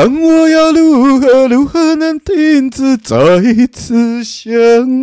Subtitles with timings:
[0.00, 3.16] 但我要如何如何能停止再
[3.72, 4.48] 次想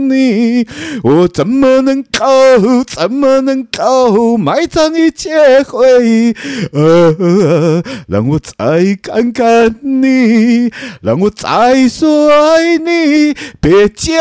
[0.10, 0.66] 你？
[1.04, 6.34] 我怎么能够怎么能够埋葬一切回忆？
[6.72, 10.72] 呃，让我再看看你，
[11.02, 14.16] 让我再说爱你，别将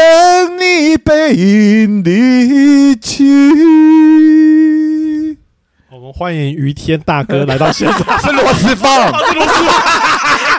[0.59, 3.23] 你背影离去。
[5.93, 10.54] 我们欢迎于天大哥来到现场， 是螺蛳放，是螺蛳，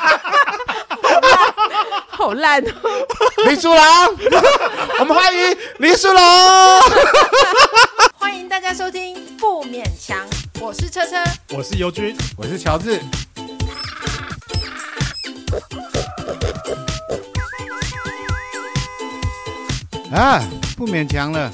[2.26, 2.72] 好烂哦！
[3.46, 4.10] 林书郎，
[5.00, 6.82] 我们欢迎林书郎，
[8.18, 10.18] 欢迎大家收听不勉强，
[10.60, 11.18] 我是车车，
[11.56, 13.00] 我是尤军，我是乔治，
[20.12, 20.42] 啊，
[20.76, 21.52] 不勉强了。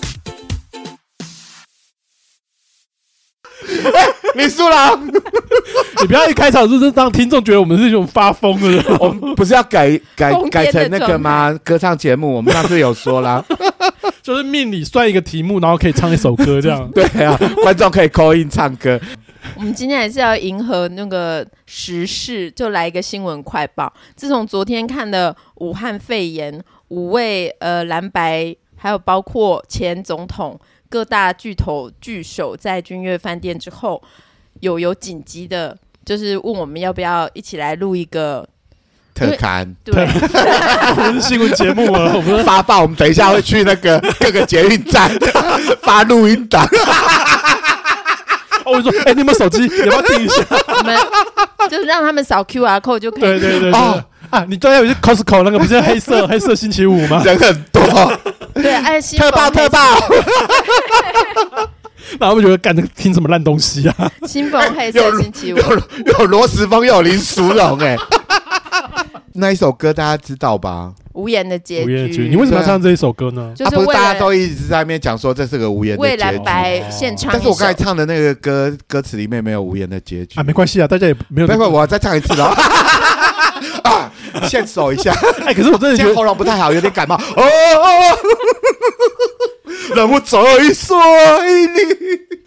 [4.36, 5.06] 林书郎，
[6.02, 8.84] 你不要一开场就是让听众觉得我们是一种发疯的人。
[9.00, 11.58] 我们不是要改改改成那个吗？
[11.64, 13.44] 歌唱节目，我们上次有说啦，
[14.24, 16.90] 就是命里算一个题目，然后可以唱一首歌这样。
[16.96, 19.00] 对啊，观众可以 call in 唱歌。
[19.56, 23.92] 我们今天还是要迎合那个时事，就来一个新闻快报。
[24.16, 30.60] 自从昨天看的武汉肺炎，五位呃蓝白，还有包括前总统。
[30.92, 34.04] 各大巨头聚首在君悦饭店之后，
[34.60, 38.46] 有有紧急的，就是问我们要不要一起来录一个
[39.16, 39.74] 特刊。
[39.86, 45.10] 对，我们是新闻节目啊，我们 发报，我们等一下会去那个各个捷运站
[45.82, 46.68] 发录音档。
[48.66, 50.44] 我说，哎、欸，你们手机要不要听一下？
[50.78, 50.98] 我们
[51.70, 53.22] 就是让他们扫 QR code 就可以。
[53.22, 57.22] 对对对，对哦啊，你昨天有去 Costco 那个不是黑色 黑色星期五吗？
[57.24, 57.82] 人很多。
[58.54, 59.80] 对，爱心，特报特报，
[62.20, 64.12] 那我们觉得干的听什么烂东西啊？
[64.28, 65.64] 新丰黑色星期五，有
[66.20, 67.96] 有罗时丰，又有林淑荣，哎，
[69.34, 70.92] 那一首歌大家知道吧？
[71.14, 72.30] 无言的结局。
[72.30, 73.52] 你为什么要唱这一首歌呢？
[73.54, 76.24] 就是大家都一直在那边讲说这是个无言的结局。
[76.24, 81.48] 未来白现场，但是我刚才唱的那个歌歌词里面没有无言的结局啊，没关系啊，大家也没有。
[81.48, 82.50] 待会我要再唱一次哦。
[83.90, 84.12] 啊，
[84.48, 85.14] 先手一下。
[85.46, 87.16] 哎，可是我真的觉得喉咙不太好，有点感冒。
[87.16, 87.44] 哦，
[89.96, 91.80] 让我再说爱你。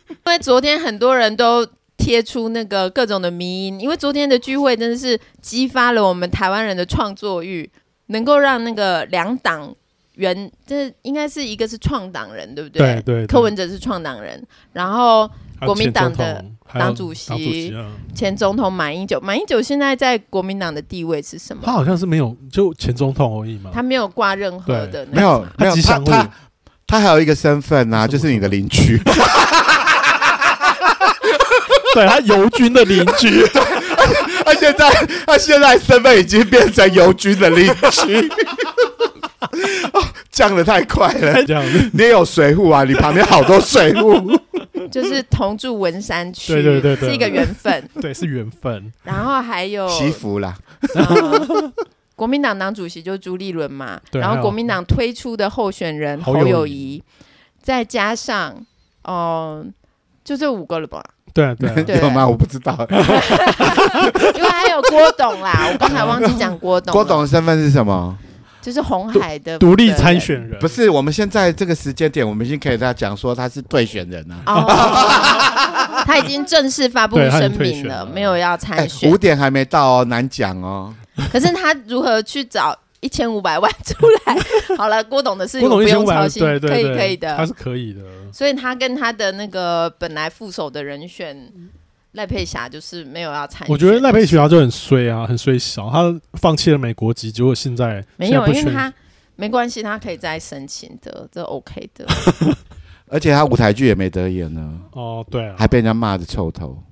[0.08, 1.66] 因为昨天很多人都
[1.98, 7.70] 贴出那个各种的迷因，因为昨天的聚会真的是激发了我们台湾人的创作欲，
[8.06, 9.74] 能够让那个两党
[10.14, 13.02] 原，这应该是一个是创党人，对不对？
[13.02, 13.26] 对对。
[13.26, 15.30] 柯文哲是创党人，然后
[15.66, 16.44] 国民党的。
[16.76, 17.72] 党主席、
[18.16, 21.62] 前总统马英九，马英九现在在国民党的地位是什么？
[21.64, 23.70] 他好像是没有，就前总统而已嘛。
[23.72, 26.28] 他没有挂任何的，没有，没有他他
[26.84, 29.00] 他还有一个身份呐，就是你的邻居。
[31.94, 33.62] 对他游军的邻居， 对，
[34.44, 34.90] 他现在
[35.24, 38.28] 他现在身份已经变成游军的邻居。
[39.92, 41.88] 哦，降的太快了，这样子。
[41.92, 42.82] 你也有水户啊？
[42.82, 44.36] 你旁边好多水户。
[44.94, 48.92] 就是同住文山区，对对对对，是一个缘分， 对，是缘分。
[49.02, 50.56] 然后还有祈福啦，
[50.94, 51.72] 呃、
[52.14, 57.02] 国民党党主席就是朱立伦嘛，然后国民党推出的候选人侯友宜，
[57.60, 58.54] 再加上
[59.02, 59.66] 哦、呃，
[60.22, 61.02] 就这五个了吧？
[61.34, 62.24] 对对 对，有吗？
[62.28, 66.92] 我不知道， 因为还有郭董啦，我刚才忘记讲郭董。
[66.92, 68.16] 郭董的身份是什么？
[68.64, 70.88] 就是红海的独立参选人，不是？
[70.88, 74.42] 我们现在这个时间点，我们已经可以跟他讲说他是退选人了。
[74.46, 74.64] 哦，
[76.06, 79.10] 他已经正式发布声明了，没有要参选。
[79.10, 80.94] 五点还没到哦，难讲哦。
[81.30, 84.76] 可是他如何去找一千五百万出来？
[84.78, 88.00] 好了，郭董的事情不用操心，可以可以的，他是可以的。
[88.32, 91.52] 所以他跟他的那个本来副手的人选。
[92.14, 98.92] 赖佩霞就是没有要参选，我觉得赖佩霞就很衰啊，很衰小，他放弃了美国籍，结果现在没有，因为他
[99.36, 102.06] 没关系，他可以再申请的，这 OK 的。
[103.08, 104.80] 而且他舞台剧也没得演呢。
[104.92, 106.82] 哦，对啊，还被人家骂的臭头。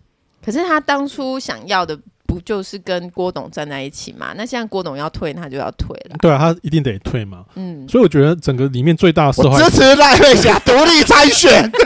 [0.45, 1.99] 可是他当初想要的
[2.33, 4.33] 不就是跟郭董站在一起嘛？
[4.37, 6.17] 那现在郭董要退，他就要退了。
[6.21, 7.45] 对啊，他一定得退嘛。
[7.55, 11.71] 嗯，所以我觉得整个里面最大的受害者支持赖佩霞独立参选。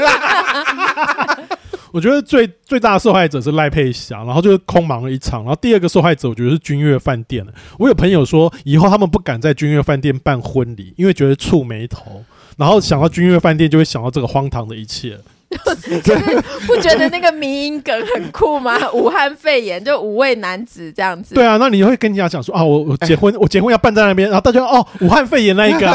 [1.92, 5.40] 我觉得最最大的受害者是赖佩霞，然后就是空忙了一场。
[5.40, 7.46] 然后第二个受害者，我觉得是君悦饭店。
[7.78, 12.22] 我有朋友说，以后他们不敢在君悦饭店办婚礼，因为觉得触眉头。
[12.58, 15.18] 然后想到君悦饭店，就会想到这个荒唐的一切。
[16.66, 18.76] 不觉得那个迷因梗很酷吗？
[18.92, 21.34] 武汉肺炎就五位男子这样子。
[21.34, 25.86] 对啊，那你会跟人家讲说啊，我我结婚，欸、 我结婚要办在那边，然后大家哦，武汉肺炎那一个，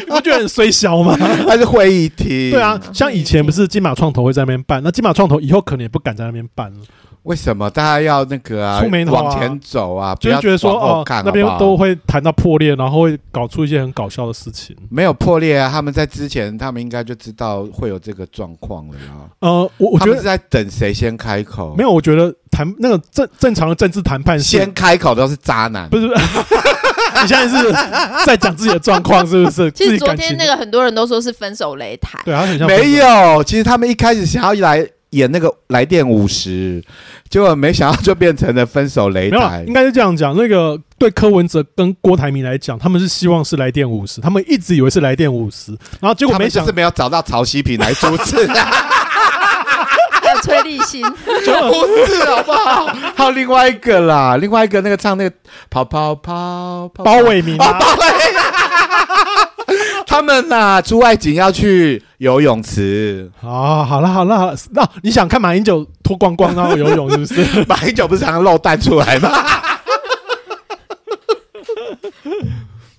[0.00, 1.16] 你不觉得很衰小吗？
[1.46, 2.50] 还是会议厅？
[2.50, 6.80] 对啊，像以前不是金马创投会在那边办，那金马创投以后可能也不敢在那边办了。
[7.24, 8.82] 为什么大家要那个啊？
[9.10, 10.14] 往前走啊！
[10.16, 14.76] 不要就是觉得说哦，往后看那边好都会谈到破裂，然后会搞出一些很搞笑的事情。
[14.90, 15.70] 没有破裂啊！
[15.70, 19.12] 他们在之前，他们应该就知道会有这个状况了呀。
[19.38, 21.74] 呃，我我觉得他们是在等谁先开口？
[21.76, 26.08] 没有，我觉得谈那个正正常的政治谈判是先开口都是渣男，不是？
[26.08, 26.20] 不是
[27.22, 27.72] 你现在是
[28.26, 29.70] 在讲自己的状况，是不是？
[29.72, 33.44] 其实昨感情天那个很多人都说是分手擂台，对，他很像没有。
[33.44, 36.82] 其实他们一开始想要来演那个来电五十，
[37.30, 39.72] 结果没想到就变成了分手擂没有啦，台应。
[39.72, 40.36] 该是这样讲。
[40.36, 52.86] 那个对柯文哲跟郭台铭来讲，他们是希望是来电五十，他们一直以为是来电五十，然后结果没想是没有找到曹希平来主持，还 有崔立新，就 不是好不好？
[53.14, 55.36] 还有另外一个啦，另外一个那个唱那个
[55.70, 57.78] 跑跑跑跑包伟民啊，
[60.06, 67.64] 他们呐、出外景要去游泳池，哦，好了好了好了，那你想看马英九脱光光然后游泳是不是？
[67.68, 69.30] 马英九不是常常露蛋出来吗？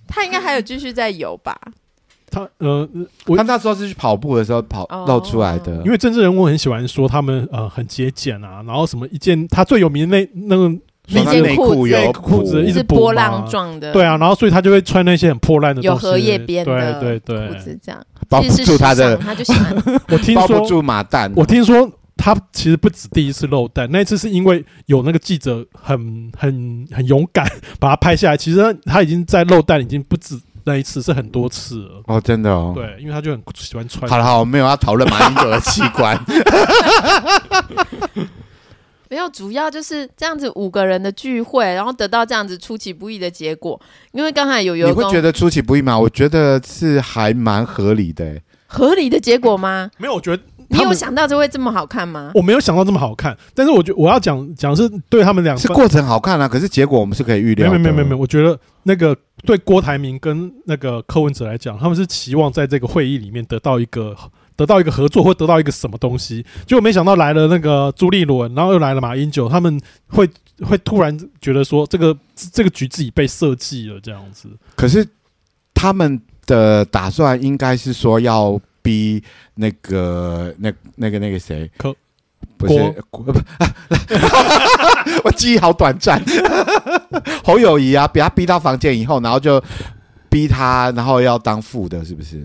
[0.07, 1.57] 他应该还有继续在游吧？
[2.29, 2.87] 他呃，
[3.27, 10.71] 我他那时候是去跑步的时候跑哦露出来的，因为政治人物很喜欢说他们呃很节俭啊，然后什么一件他最有名的那那个
[11.09, 19.75] 那件内裤子有裤子一直波浪状的，对啊，然后所以他就会穿那些很破烂的东西，有荷叶边的对对对，裤子这样，包不其实是住他的，他就喜欢
[20.09, 21.31] 我听说包不住马蛋。
[21.35, 27.45] 我听说他其实不止第一次漏蛋，那一次是因为有那个记者很很很勇敢
[27.79, 28.37] 把他拍下来。
[28.37, 32.01] 其实他他已经在漏蛋，已经不止那一次，是很多次了。
[32.05, 32.71] 哦，真的哦。
[32.73, 34.09] 对，因为他就很喜欢穿。
[34.09, 36.17] 好了，好，我没有要讨论马英九的器官。
[39.13, 43.79] 没有，主要就是这样子五个人的聚会，然后得到这样子出其不意的结果。
[44.11, 45.99] 因为刚才有有你会觉得出其不意吗？
[45.99, 48.41] 我觉得是还蛮合理的、欸。
[48.65, 49.87] 合理的结果吗？
[49.99, 52.31] 没有，我觉得你有想到这会这么好看吗？
[52.33, 57.77] 我没有想到这么好看，但是我觉得我要讲讲是对他们两个是过程好看啊，可是结果我们是可以预料的。
[57.77, 59.15] 没有没有没有没有，我觉得那个
[59.45, 64.15] 对郭台铭跟那个柯文哲来讲，他们是期望在这个会议里面得到一个
[64.55, 66.45] 得到一个合作，或得到一个什么东西。
[66.65, 70.29] 结果没想到来了那个朱立伦，然后又来了马英九，他们会
[70.61, 74.49] 会突然觉得说这个这个局自己被设计了这样子。
[74.75, 75.07] 可是
[75.73, 79.23] 他们的打算应该是说要逼
[79.55, 81.95] 那个那那个那个谁可
[82.57, 82.73] 不是
[85.23, 86.21] 我记忆好短暂。
[87.43, 89.61] 侯友谊啊，被他逼到房间以后，然后就
[90.29, 92.41] 逼他，然后要当副的，是不是？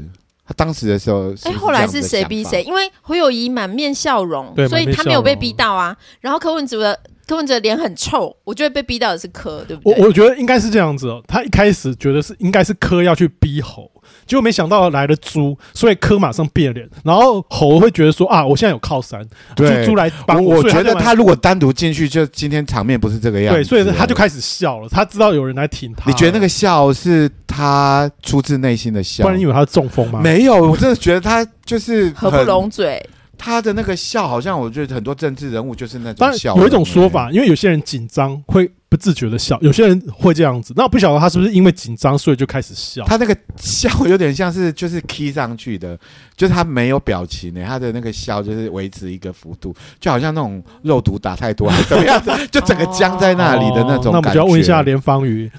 [0.49, 2.63] 他当时的时候哎，是后来是谁逼谁？
[2.63, 5.95] 因为侯友谊满面笑容，所以他没有被逼到啊。
[6.23, 6.99] 然后柯文哲的
[7.29, 10.03] 柯文哲脸很臭，我觉得被逼到的是柯，对不我对？
[10.03, 13.91] 我我觉得应该是这样子哦，他一开始觉得是应该是柯要去逼猴，
[14.27, 19.23] 结果没想到来了猪，所以柯马上变脸，然后猴会觉得说啊，我现在有靠山，
[19.55, 23.61] 对猪猪来帮我我觉得他如果单独进去，就今天场面不是这个样子。
[23.61, 26.11] 对，所以他就开始笑了，他知道有人来挺他。
[26.11, 29.23] 你觉得那个笑是他出自内心的笑？
[29.25, 30.23] 不然你以为他是中风吗？
[30.23, 33.07] 没有，我真的觉得他就是合不拢嘴，
[33.39, 36.55] 他的那个笑，好像我觉得很多政治人物就是那当种笑。
[36.55, 40.75] 然有一种说法，因为有些人紧张会不自觉的笑，有些人会这样子。
[40.77, 43.05] 那我不晓得他是不是因为紧张所以就开始笑。
[43.05, 45.97] 他那个笑有点像是就是 key 上去的，
[46.37, 54.11] 就是他没有表情呢，他的那个笑就是维持一个幅度，就好像那种肉毒打太多还是怎么样子， 就整个僵在那里的那种感觉。
[54.11, 55.49] 哦那我们就要问一下连方瑜，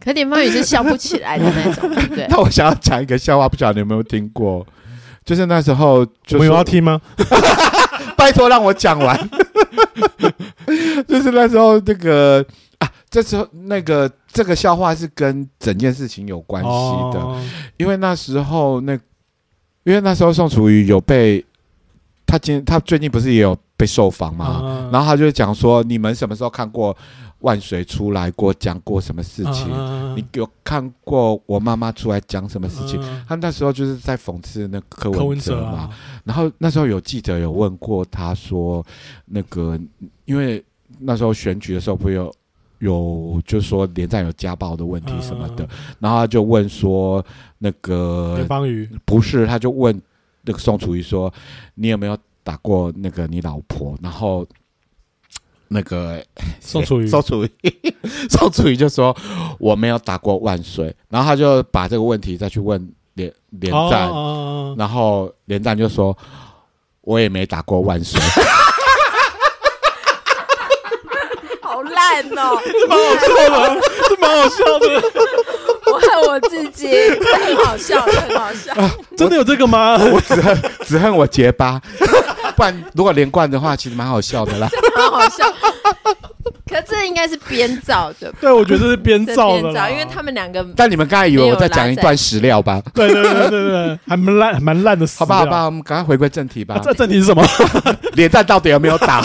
[0.00, 2.26] 可连方宇是笑不起来的那种，对不对？
[2.30, 4.64] 那我想要讲一个笑话，不晓得你有没有听过？
[5.26, 6.98] 就是那时候我就们有要听吗？
[8.16, 9.14] 拜托让我讲完。
[11.06, 12.44] 就是那时候那个
[12.78, 16.68] 啊，这时候那个这个笑话是跟整件事情有关系
[17.12, 17.42] 的，哦
[17.76, 18.94] 因为那时候那
[19.84, 21.44] 因为那时候宋楚瑜有被
[22.26, 24.90] 他今他最近不是也有被受访嘛，啊。
[24.92, 26.96] 然后他就讲说，你们什么时候看过
[27.40, 29.70] 万水出来过讲过什么事情？
[29.72, 33.00] 啊你有看过我妈妈出来讲什么事情？
[33.02, 35.90] 啊他那时候就是在讽刺那个柯柯文文哲嘛，哲啊，
[36.24, 38.84] 然后那时候有记者有问过他说，
[39.26, 39.78] 那个
[40.24, 40.64] 因为
[40.98, 42.34] 那时候选举的时候不是有
[42.78, 45.70] 有就是说连战有家暴的问题什么的，啊。
[46.00, 47.24] 然后他就问说
[47.58, 48.42] 那个
[49.04, 50.00] 不是，他就问
[50.46, 51.32] 那个宋楚瑜说，
[51.74, 53.94] 你有没有打过那个你老婆？
[54.00, 54.46] 然后
[55.68, 56.24] 那个
[56.60, 57.50] 宋楚瑜宋楚瑜，
[58.30, 59.14] 宋楚瑜 就说
[59.58, 64.08] 我没有打过万岁，然后他就把这个问题再去问连连战。
[64.08, 66.14] 哦然后连战就说
[67.00, 68.20] ：“我也没打过万岁。
[71.62, 75.02] 好烂哦， 这蛮好笑的，这蛮好笑的，
[75.86, 78.74] 我恨我自己，很好笑，很好笑。
[79.16, 79.96] 真的有这个吗？
[80.12, 81.80] 我只恨只恨我结巴。
[82.56, 84.68] 不然如果连贯的话，其实蛮好笑的啦。
[84.96, 85.44] 蛮好笑。
[86.68, 90.66] 可这应该是编造的，对，我觉得这是编造的啦，因为他们两个。
[90.74, 92.82] 但你们刚才以为我在讲一段史料吧？
[92.92, 95.26] 对对对对对，还蛮烂，蛮烂的史料。
[95.26, 96.80] 好吧，好吧，我们赶快回归正题吧。
[96.82, 97.46] 这正题是什么？
[98.14, 99.22] 连战到底有没有打？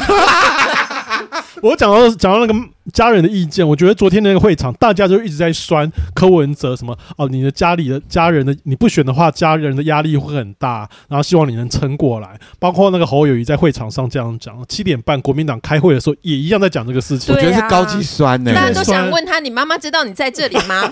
[1.62, 2.54] 我讲到讲到那个
[2.92, 12.30] 家人的意见，我觉得昨天那个会场，大家就一直在酸柯文哲什么哦，你的家里的家人的你不选的话，家人的压力会很大，然后希望你能撑过来。
[12.60, 17.34] 包括那个侯友谊在会场上这样讲，七点半国民党开会的时候也一样在讲这个事情。
[17.34, 20.90] 我觉得是高级酸呢、欸，大家都想问他，你妈妈知道你在这里吗？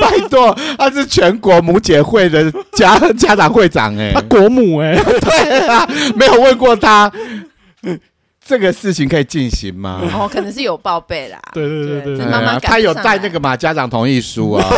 [0.00, 7.10] 拜托，他是全国母姐会的家家长会长哎、欸，他国母哎、欸， 对啊，没有问过他，
[8.44, 10.00] 这个事情可以进行吗？
[10.14, 11.38] 哦，可能是有报备啦。
[11.52, 14.64] 对对对对，对，妈妈他有带那个嘛家长同意书啊。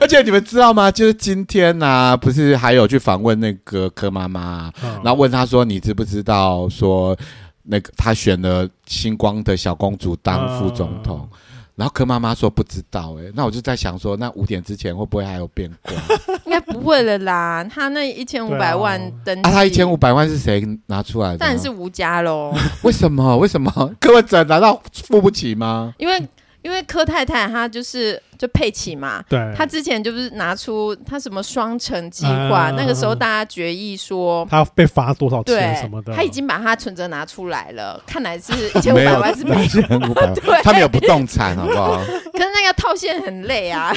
[0.00, 0.90] 而且你们知道吗？
[0.90, 4.70] 就是今天呢、啊，不是还有去访问那个柯妈妈，
[5.04, 7.16] 然后问他说：“你知不知道说
[7.62, 11.28] 那个他选了星光的小公主当副总统？”
[11.74, 13.16] 然后柯妈妈说不知道。
[13.18, 15.94] 哎，那我就在想说，那五点之前会不会还有变卦？
[16.46, 17.64] 应该不会了啦。
[17.64, 21.38] 他那一千五百万登记，啊，他一千五百万是谁拿出来的？
[21.38, 22.54] 当然是吴家喽。
[22.82, 23.36] 为什么？
[23.38, 23.70] 为什么？
[24.00, 25.94] 柯文哲难道付不起吗？
[25.98, 26.28] 因为。
[26.62, 42.00] 因为柯太太她就是就佩奇嘛，对，她之前就是拿出她什么双城计划，那个时候大家决议说她被罚多少钱什么的，她已经把她存折拿出来了，看来是 一千五百万是没有，一千五百万， 他们有不动产好不好？
[42.32, 43.92] 可是那个套现很累啊，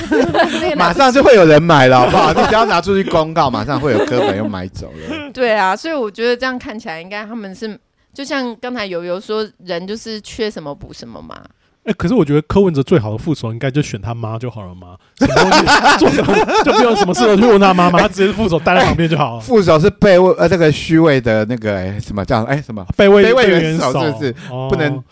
[0.76, 2.34] 马上就会有人买了好不好？
[2.34, 5.32] 你只要拿出去公告，马上会有柯粉又买走了。
[5.32, 7.80] 对啊，所以我觉得这样看起来应该他们是
[8.14, 11.44] 就像刚才游游说，人就是缺什么补什么嘛。
[11.86, 19.39] 哎、欸，可是我觉得柯文哲最好的副手应该就选他妈就好了嘛，什么东西做什么就不用什么事都去问他妈妈，他直接是副手待在旁边就好了。
[19.39, 25.04] 副手是备位呃这个虚位的那个什么叫哎、欸、什么备位备位元首是不是、哦、不能？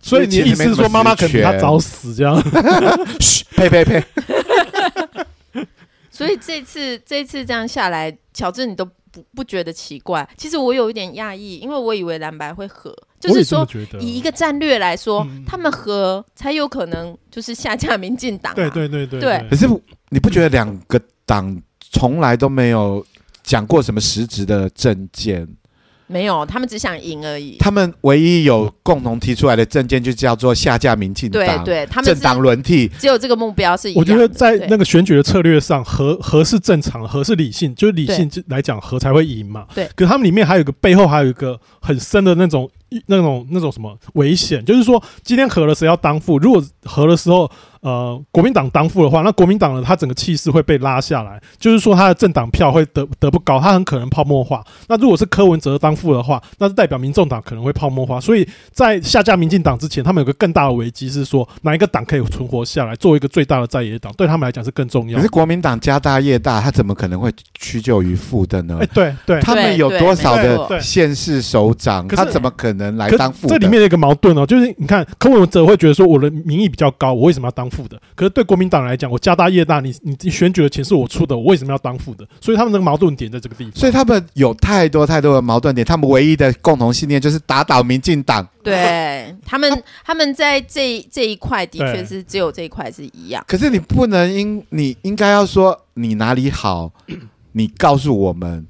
[0.00, 2.34] 所以你的意思是说妈妈可能比他早死这样？
[3.20, 4.02] 嘘，呸呸呸！
[6.10, 10.28] 所以这次这次这样下来，乔治你都不不觉得奇怪？
[10.36, 12.92] 其实我有一点讶异，因为我以为蓝白会合。
[13.20, 13.64] 就是说，
[14.00, 18.56] 以一个战略来说，嗯、他们合才有可能就是下架民进党、啊。
[18.56, 19.46] 对对对对，对。
[19.48, 19.68] 可是
[20.08, 23.06] 你不觉得两个党从来都没有
[23.44, 25.46] 讲过什么实质的政见？
[26.12, 27.56] 没有，他们只想赢而已。
[27.58, 31.42] 他们唯一有共同提出来的证件就叫做下架民进党。
[31.42, 33.98] 对对，他们政党轮替，只有这个目标是一样。
[33.98, 39.66] 我觉得在那个选举的策略上，和和是正常，和是理性，就是理性来讲，和才会赢嘛。
[39.74, 39.88] 对。
[39.96, 42.70] 可是他们里面还有一个背后还有一个很深的那种
[43.06, 46.38] 那种那种什么危险，就是说今天合了谁要当副？
[46.38, 47.50] 如果和的时候。
[47.82, 54.64] 呃，国民党当副的话，那国民党呢，他整个气势会被拉下来，就是说他的政党票会得得不高，他很可能泡沫化。
[54.86, 58.20] 那如果是柯文哲当副的话，那是代表民众党可能会泡沫化。
[58.20, 65.16] 所以在下架民进党之前，他们有个更大的危机是说，哪一个党可以存活下来，作为一个最大的在野党，对他们来讲是更重要。
[65.16, 68.76] 可是国民党家大业大，他怎么可能会屈就于副的呢？
[68.78, 73.58] 哎、欸，对对，他们有多少的县市首长，他怎么可能来当副的？
[73.58, 78.00] 这里面的一个矛盾哦，就是你看柯文哲会觉得说，我的民意比较高，我为什么要当副的？
[78.14, 78.42] 可是对。
[78.52, 82.26] 国民党来讲，我家大业大，你你选举的钱是我出的，我为什么要当副的？
[82.38, 83.72] 所以他们的矛盾点在这个地方。
[83.74, 88.46] 所以他们有太多太多的矛盾点，他们唯一的共同信念就是打倒民进党。
[88.62, 93.42] 对 他们，他们在这这一块的确是只有这一块是一样。
[93.46, 96.92] 可是你不能应，你应该要说你哪里好，
[97.52, 98.66] 你告诉我们。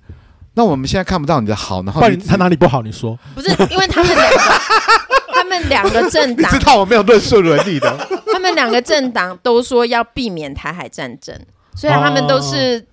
[0.54, 2.82] 那我们现在看不到你的好，然后你他哪里不好？
[2.82, 4.38] 你说不是，因为他们两个，
[5.32, 8.08] 他们两个政党，你知道我没有论述伦理的。
[8.32, 11.34] 他们两个政党都说要避免台海战争，
[11.74, 12.84] 虽然他们都是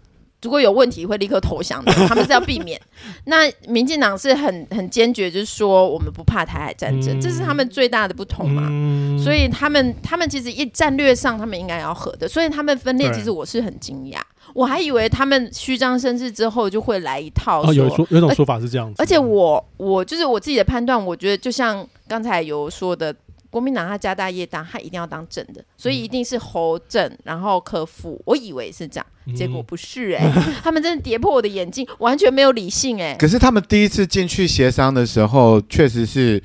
[0.41, 2.79] 如果有问题会立刻投降的， 他们是要避免。
[3.25, 8.67] 那民进党是很很坚决，就是说我们不怕台海战争，嗯、这是他们最大的不同嘛。
[8.69, 14.19] 嗯、所以他们他们其实一战略上他们应该要合的，所以他们分裂其实我是很惊讶。
[14.53, 18.96] 我还以为他们虚张声势之后就会来一套，哦、有说有种说法是这样子。
[19.01, 23.15] 而且我我就是我自己的判断，我觉得就像刚才有说的，
[23.50, 28.22] 国民党他家大业大，他一定要当正的，所以一定是侯正，然后柯副。
[28.25, 33.18] 我以为是这样，结果不是哎、欸，嗯、 他们真的跌破我的眼镜，完全没有理性哎、欸。
[33.18, 36.41] 可是他们第一次进去协商的时候，确实是。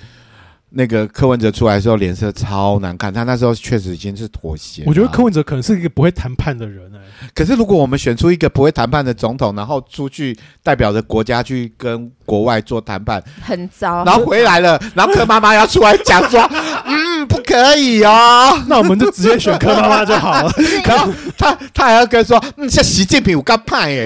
[0.77, 4.83] 那个柯文哲出来的时候脸色超难看，他那时候确实已经是妥协。
[4.87, 7.31] 我觉得柯文哲可能是一个不会谈判的人哎、欸。
[7.35, 14.05] 可是如果我们选出一个不会谈判的总统，然后出去代表着国家去跟国外做谈判，很糟。
[14.05, 16.41] 然后回来了， 然后柯妈妈要出来讲说，
[16.85, 18.61] 嗯，不可可以哦。
[18.67, 20.53] 那我们就直接选柯妈妈就好了。
[20.85, 24.05] 然后他他还要跟说，嗯，像习近平我刚派哎，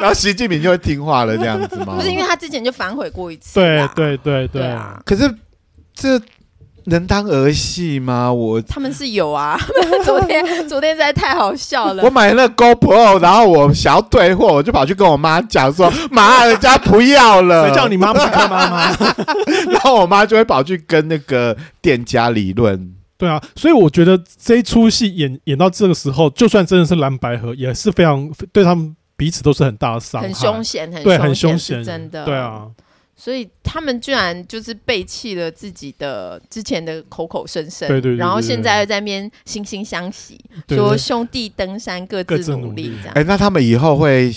[0.00, 1.96] 然后习近平就会听话了这样子吗？
[1.96, 3.54] 不是，因为他之前就反悔过一次。
[3.54, 5.00] 对对对对啊！
[5.04, 5.32] 可是
[5.94, 6.20] 这。
[6.88, 8.32] 能当儿戏吗？
[8.32, 9.58] 我他们是有啊，
[10.06, 12.04] 昨天昨天实在太好笑了。
[12.04, 18.96] 我买了 GoPro，然后我想要退货，我就跑去跟我妈讲说：“妈，人家不要了。”谁叫你妈不是柯妈妈？
[19.68, 22.94] 然后我妈就会跑去跟那个店家理论。
[23.18, 32.68] 对啊，所以我觉得这一出戏演演到这个时候，就算真的是蓝白河，也是非常对他们彼此都是很大的伤害，很凶险，很对，很凶险，真的，对啊。
[33.18, 43.14] 所以他们居然就是背弃了自己的之前的口口声声，对对，对，然后现在又在那边惺惺相惜，对对对，说兄弟登山各自努力这样。
[43.14, 44.34] 哎、欸，那他们以后会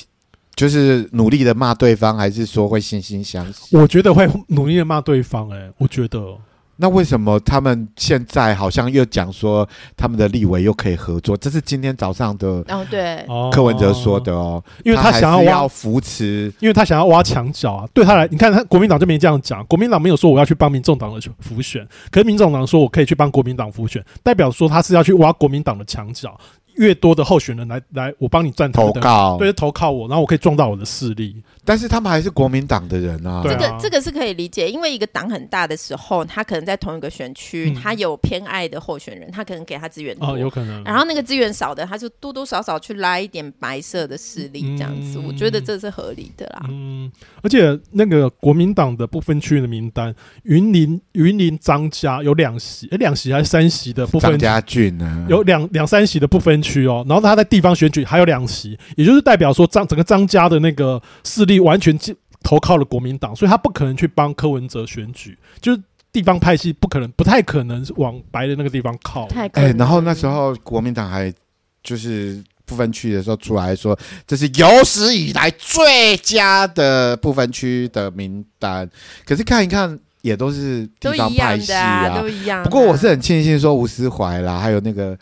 [0.56, 3.76] 就是努力的骂对方，还是说会惺惺相惜？
[3.76, 5.58] 我觉得会努力的骂对方、欸。
[5.58, 6.38] 哎，我觉得。
[6.82, 9.68] 那为什么他们现在好像又讲说
[9.98, 11.36] 他们的立委又可以合作？
[11.36, 17.88] 这是今天早上的哦，对，柯文哲说的哦，因为他想要要扶持，因为他想要挖墙脚啊。
[17.94, 26.40] 对他来，你看他国民党就没这样讲，国民党没有说我要去帮民众党的浮选，可是民众党说我可以去帮国民党浮选，代表说他是要去挖国民党的墙角。
[26.80, 31.36] 越多的候选人来来，我帮你站投靠，对，投靠我，然后我可以壮大我的势力。
[31.66, 40.82] 但是他们还是国民党的人啊，这个这个是可以理解，因为一个党很大的时候，他可能在同一个选区，他有偏爱的候选人，他可能给他资源多，有可能。
[40.86, 46.66] 然后那个资源少的，他就多多少少去拉一点白色的势力，这样子，我觉得这是合理的啦。
[46.70, 47.12] 嗯，
[47.44, 54.38] 而且那个国民党的不分区的名单，云林云林张家有两席，哎，两席还是三席的不分区？
[54.38, 55.28] 张家俊呢？
[55.30, 57.46] 有两两三席的不分区哦，然后他在。
[57.50, 61.98] 地方选举还有两席，也就是代表说张整个张家的那个势力完全
[62.44, 69.28] 投靠了国民党，所以他不可能去帮柯文哲选举，就是地方派系不可能，不太可能往白的那个地方靠。
[69.34, 71.34] 哎、欸，然后那时候国民党还
[71.82, 73.98] 就是不分区的时候出来说，
[74.28, 78.88] 这是有史以来最佳的不分区的名单，
[79.26, 82.64] 可是看一看也都是地方派系啊，都一样。
[82.64, 85.18] 不过我是很庆幸说吴思怀啦，还有那个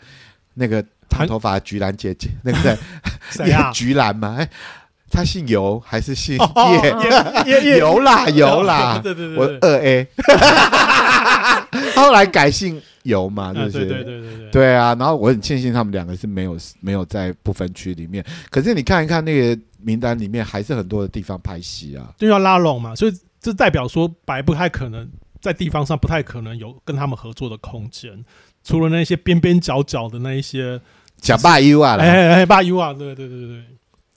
[0.52, 0.84] 那个。
[1.08, 2.78] 长头发的菊兰姐姐， 那个在
[3.30, 3.70] 谁啊？
[3.74, 4.36] 菊兰吗？
[4.38, 4.48] 哎，
[5.10, 6.36] 他姓尤还是姓
[7.46, 7.78] 叶？
[7.78, 10.06] 游啦，游啦，对对对，我二 A，
[11.96, 13.86] 后来改姓尤嘛，是不是？
[13.86, 14.94] 对对对对对啊！
[14.98, 25.08] 然后我很庆幸他们两个是没有没有在不分区里面，可是你看一看那个名单里面，还是很多的地方拍戏啊，就要拉拢嘛，所以这代表说白不太可能
[25.40, 28.12] 在地方上不太可能有跟他们合作的空间，
[28.62, 30.78] 除了那些边边角角的那一些。
[31.20, 33.64] 假霸 U 啊，哎哎，霸 U 啊，对对对对。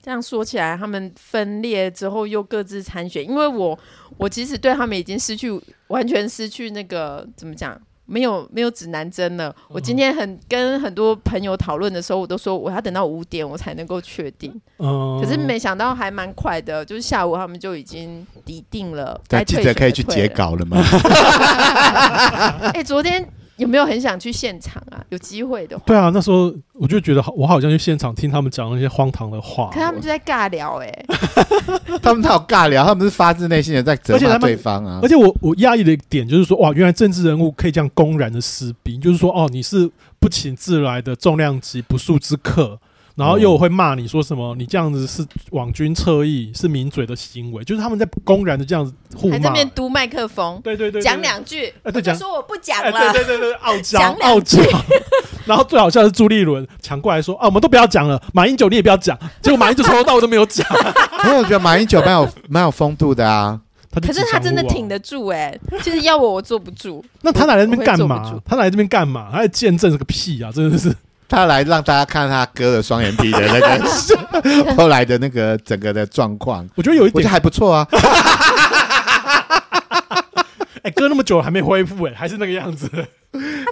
[0.02, 3.78] 这样说起来，他们分裂之后又各自参选，因为我
[4.16, 5.48] 我其实对他们已经失去
[5.86, 9.54] 完全失去那个怎么讲，没有没有指南针了。
[9.68, 14.52] 我今天很跟很多朋友讨论的时候，我都说我要等到五点我才能够确定。
[14.78, 19.20] 嗯，可是没想到还蛮快的，就是下午他们就已经底定了。
[19.30, 20.82] 那记者可以去截稿了吗？
[22.74, 23.24] 哎，昨天。
[23.58, 24.91] 有没有很想去现场啊？
[25.12, 25.84] 有机会的话。
[25.86, 29.70] 对啊，那时候我就觉得我好像去现场听他们讲那些荒唐的话。
[29.72, 31.06] 可他们就在尬聊哎、欸，
[32.02, 35.00] 他们他有尬聊，他们是发自内心的在责骂对方啊。
[35.02, 42.80] 而且我我压抑的一点就是说，哇，原来政治人物可以这样公然的撕逼，就是说哦，你是不请自来的重量级不速之客。
[43.14, 44.54] 然后又会骂你说什么？
[44.56, 54.62] 你这样子是网军侧翼，是抿嘴的行为，就是他们在公然的这样子互骂，还在那边嘟麦克风，对对对，讲两句，哎，对，讲说我不讲了，欸、对对对对，傲娇傲娇。
[55.44, 60.66] 然后最好笑的是朱立伦抢过来说啊，我们都不要讲了，马英九你也不要讲，结果马英九从头到尾都没有讲。
[61.24, 67.04] 因为我觉得马英九蛮有蛮有风度的啊，他可是他真的挺得住哎、欸，其实要我我坐不住。
[67.20, 68.40] 那他来这边干嘛？
[68.44, 69.30] 他来这边干嘛？
[69.32, 70.50] 他在见证这个屁啊！
[70.50, 70.94] 真的是。
[71.32, 73.82] 他来让大家看他割了双眼皮的那个
[74.76, 77.88] 后来的那个整个的状况，我觉得有一点还不错啊。
[80.82, 82.86] 哎，割那么久了还没恢复，哎，还是那个样子。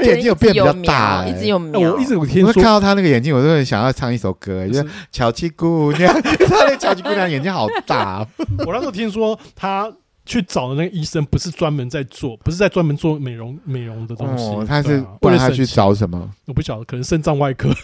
[0.03, 1.93] 眼睛有变比较大，一直有苗。
[1.93, 6.11] 我一直有听说看到他那个眼睛，我都很想要唱一首歌， 就是巧妻姑娘。
[6.23, 8.27] 他那巧妻姑娘眼睛好大。
[8.65, 9.93] 我那时候听说他。
[10.31, 14.45] 去找的那个医生不是专门在做，不是在专门做美容美容的东西。
[14.45, 16.31] 哦、他是为了他去找什么？
[16.47, 17.69] 我不晓得，可能肾脏外科。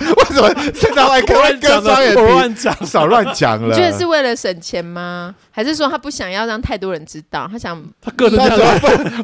[0.00, 1.82] 为什么肾脏外科乱讲？
[1.82, 3.68] 乱讲，少乱讲了。
[3.68, 5.34] 你觉得是为了省钱吗？
[5.50, 7.48] 还是说他不想要让太多人知道？
[7.50, 8.38] 他想他个人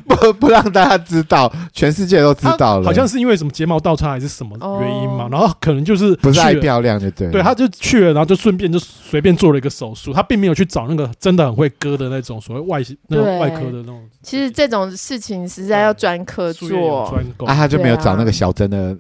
[0.06, 2.84] 不 不不让大家知道，全世界都知道了。
[2.84, 5.26] 好像是因为什么睫毛倒插还是什么原因嘛？
[5.26, 7.30] 哦、然后可能就是不是爱漂亮就对。
[7.30, 10.12] 对，他就去了，然后就顺便就随便做了一个手术。
[10.12, 12.07] 他并没有去找那个真的很会割的。
[12.08, 14.02] 的那种所谓外那种外科的那种。
[14.22, 17.46] 其实这种事情实在要专科做，专攻。
[17.46, 18.96] 啊，他就没有找那个小珍的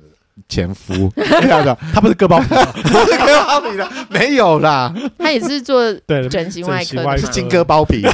[0.48, 1.10] 前夫，
[1.92, 5.92] 他不是割包皮，不是割包皮的，没有啦，他也是做
[6.30, 8.02] 整形外科，是金割包皮。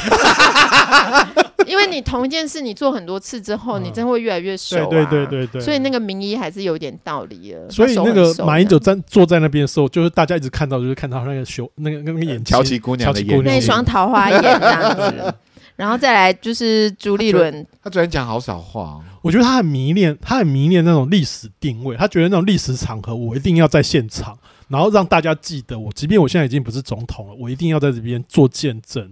[1.70, 4.86] 因为你同一件事，你做很多次之后，嗯、你真的会越来越熟、啊。
[4.86, 5.60] 对对对对对。
[5.60, 7.70] 所以那个名医还是有点道理的。
[7.70, 15.34] 所以那个马英九站坐在那边的时候，就是大家一直看到，就是看到那个修，那个那个眼睛，乔琪姑娘的眼，那双桃花眼这样子。
[15.76, 19.00] 然后再来就是朱立伦，他昨天讲好少话。
[19.22, 21.96] 我觉得他很迷恋，他很迷恋那种历史定位。
[21.96, 29.10] 他觉得那种历史场合，我一定要在现场，然后让大家记得我，即便我现在已经不是总统了，我一定要在这边做见证。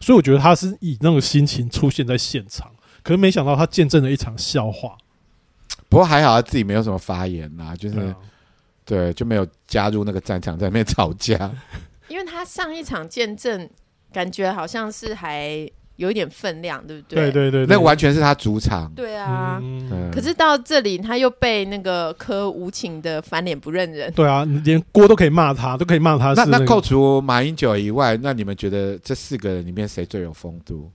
[0.00, 2.70] 所以我觉得他是以那种心情出现在现场，
[3.02, 4.96] 可是没想到他见证了一场笑话。
[5.88, 8.16] 不过还好他自己没有什么发言呐，就是对，啊、
[8.84, 11.50] 对，就没有加入那个战场在那边吵架。
[12.08, 13.68] 因为他上一场见证，
[14.12, 15.70] 感觉好像是还。
[15.98, 17.30] 有一点分量，对不对？
[17.32, 18.88] 对对对，那完全是他主场。
[18.94, 24.12] 对啊，嗯、可是到这里他又被那个柯无情的翻脸不认人。
[24.12, 26.50] 对啊，连郭都可以骂他，都可以骂他、那个。
[26.52, 30.88] 那那扣除马英九以外，那你们觉得这四个人里面谁最有风度？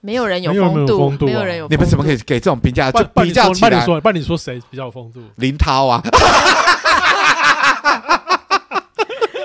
[0.00, 1.68] 没有人有风度，没有人有。
[1.68, 2.90] 你们怎么可以给这种评价？
[2.90, 5.20] 就比较起来，那你说，帮你说谁比较有风度？
[5.36, 6.02] 林涛啊，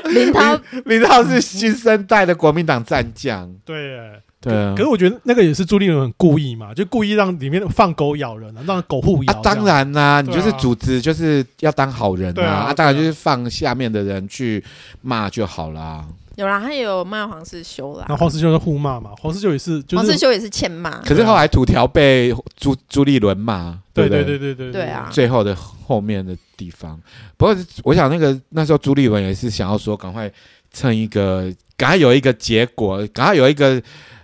[0.05, 3.53] 林涛， 林涛是新生代的国民党战将。
[3.65, 3.99] 对。
[4.41, 9.33] 对啊，可是我觉得那个也是朱立伦很故意嘛，就故意让里面放狗咬人啊，让狗互咬。
[9.43, 14.63] 当然啦，你就是组织就是要当好人啊，啊，当然就是放下面的人去
[15.01, 16.03] 骂就好啦。
[16.37, 18.07] 有啦，他也有骂黄世修啦。
[18.09, 20.89] 那黄世修是互骂嘛，黄世修也是，黄世修也是欠骂。
[21.01, 25.07] 可是后来土条被朱朱立伦骂，对对对对对对啊。
[25.11, 26.99] 最后的后面的地方，
[27.37, 30.31] 不过我想那个那时候朱立伦也是想要说，赶快
[30.73, 33.79] 趁一个，赶快有一个结果，赶快有一个。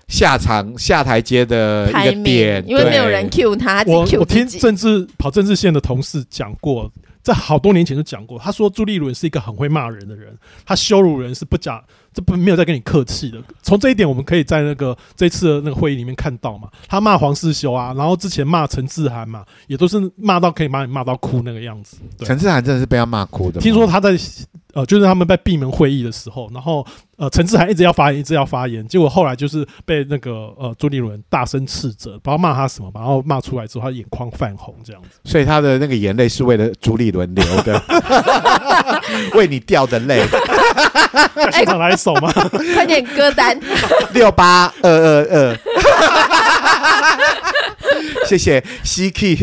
[0.08, 6.90] 下场下台阶的一个点，因为没有人 cue 他，他我我听政治跑政治线的同事讲过，
[7.22, 10.34] 在好多年前就讲过，他说朱立伦是一个很会骂人的人，
[10.66, 13.38] 他羞辱人是不假，这不没有在跟你客气的。
[13.62, 21.98] 从这一点，我们可以在那个这次的那个会议里面看到嘛，他骂黄世修啊，然后之前骂陈志涵嘛，也都是骂到可以把你骂到哭那个样子。
[22.20, 24.18] 陈志涵真的是被他骂哭的，听说他在。
[24.74, 26.86] 呃，就是他们在闭门会议的时候，然后
[27.18, 35.20] 呃，陈志涵一直要发言，一直要发言，结果后来就是被那个呃朱立伦大声斥责，不知道骂他什么，然后骂出来之后，他眼眶泛红这样子。
[35.24, 37.82] 所以他的那个眼泪是为了朱立伦流的，
[39.34, 40.24] 为你掉的泪。
[41.54, 42.32] 现场来一首吗？
[42.76, 43.60] 快点歌单
[44.14, 45.58] 六八二二二，
[48.28, 49.42] 谢谢 CK。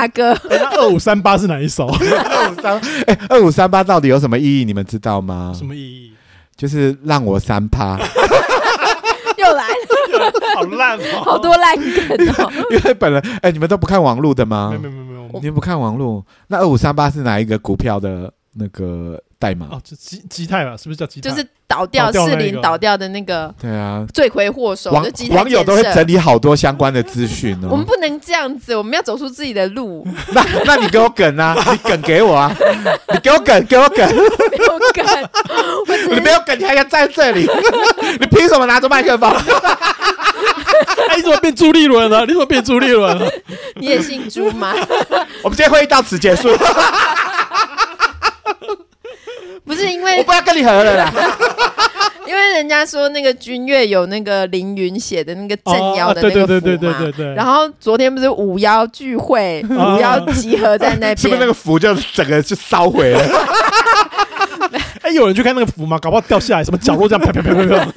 [0.00, 0.32] 卡哥，
[0.78, 1.86] 二五三八是哪一首？
[1.92, 4.64] 二五三，哎，二五三八到底有什么意义？
[4.64, 5.52] 你们知道吗？
[5.54, 6.12] 什么意义？
[6.56, 7.98] 就是让我三趴。
[9.36, 12.52] 又来了， 好烂哦，好多烂梗哦。
[12.70, 14.68] 因为本来，哎，你们都不看网络的吗？
[14.70, 16.24] 没有没有没有，你们不看网络？
[16.48, 19.20] 那二五三八是哪一个股票的那个？
[19.40, 21.30] 代码哦，就基基泰吧，是不是叫基泰？
[21.30, 23.52] 就是倒掉四零倒掉的那个。
[23.58, 24.90] 对啊，罪魁祸首。
[24.90, 27.68] 网网友都会整理好多相关的资讯哦。
[27.72, 30.06] 我们不能这样子，我们要走出自己的路。
[30.34, 32.54] 那那你给我梗啊， 你梗给我啊，
[33.14, 34.06] 你给我梗，给我梗。
[34.06, 35.06] 没有梗，
[36.14, 37.48] 你没有梗，你还敢在这里？
[38.20, 39.34] 你凭什么拿着麦克风？
[41.16, 42.26] 你怎么变朱立伦了？
[42.26, 43.26] 你怎么变朱立伦了？
[43.76, 44.74] 你也姓朱吗？
[45.42, 46.48] 我们今天会议到此结束。
[49.64, 51.12] 不是因为我不要跟你合了啦，
[52.26, 56.98] 因为人家说那个君越有那个凌云写的那个镇妖的那个符嘛，
[57.34, 63.20] 然后昨天不是五妖聚会， 五妖集合在那边，是不是那个符就整个就烧毁了？
[65.02, 65.98] 哎，有人去看那个符吗？
[66.00, 67.92] 搞不好掉下来，什么角落这样啪啪啪啪啪。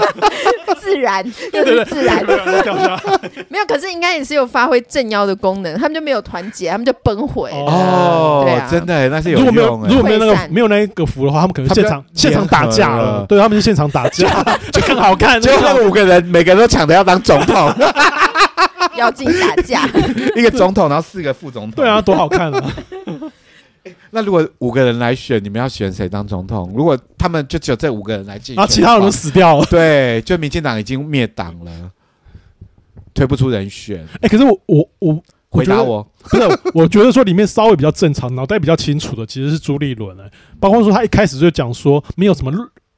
[0.84, 2.22] 自然又是自然，
[3.48, 9.48] 没有，可是应该也是有发挥镇妖的功能，他们就没有团结，他们就崩毁哦，对啊，真的那是有用。
[9.48, 13.26] 如果没有如果没有那个没有那个符的话，他们可能现场现场打架了。
[13.30, 14.28] 对，他们就现场打架，
[14.74, 15.42] 就更好看。
[15.42, 17.74] 就那五个人，每个人都抢着要当总统，
[18.98, 19.88] 妖精打架，
[20.36, 22.64] 一个总统，然后四个副总统，对啊，多好看啊！
[24.12, 26.74] 那如果五个人来选，你们要选谁当总统？
[26.76, 31.92] 如果他们就只有这五个人来竞选，然后其他人都死掉了， 对，就民进党已经灭党了，
[33.14, 34.04] 推不出人选。
[34.16, 36.44] 哎、欸，可是我我我回答我，不是，
[36.74, 40.32] 我觉得说里面稍微比较正常、脑袋比较清楚的，其实是朱立伦、欸。
[40.60, 42.52] 包括说他一开始就讲说没有什么。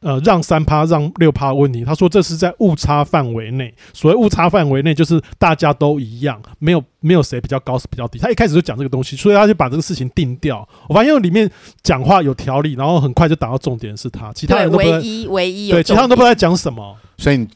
[0.05, 3.73] 呃，让三趴让六趴问题，他说这是在误差范围内。
[3.91, 8.19] 所谓误差范围内，就是大家都一样，没有没有谁比较高，是比较低。
[8.19, 10.69] 他一开始就讲这个东西，所以他就把这个事情定掉。
[10.87, 11.49] 我发现里面
[11.81, 16.95] 讲话有条理，然后很快就打到重点，是他，其他人都不唯一唯一对，其他人都不知道在讲什么。
[17.17, 17.47] 所以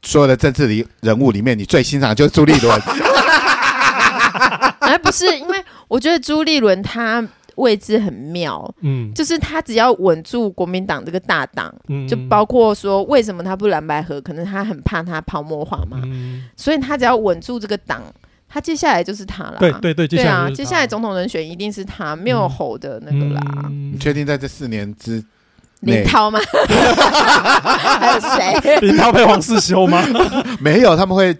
[0.00, 2.80] 所有的政治里人物里面，你最欣赏的就是朱立伦。
[4.80, 7.22] 哎，不是，因为我觉得朱立伦他
[7.56, 18.02] 位置很妙，嗯，就是他只要稳住国民党这个大党，嗯，就包括说为什么他不蓝白合，可能他很怕他泡沫化嘛，嗯，所以他只要稳住这个党，
[18.48, 23.40] 他接下来就是他了，对对对，对啊，接下来总统人选一定是他，没有侯的那个啦。
[23.64, 25.22] 嗯、你确定在这四年之
[25.80, 26.38] 林涛吗？
[27.68, 28.80] 还有谁？
[28.86, 30.02] 林涛配黄世修吗？
[30.60, 31.36] 没有，他们会。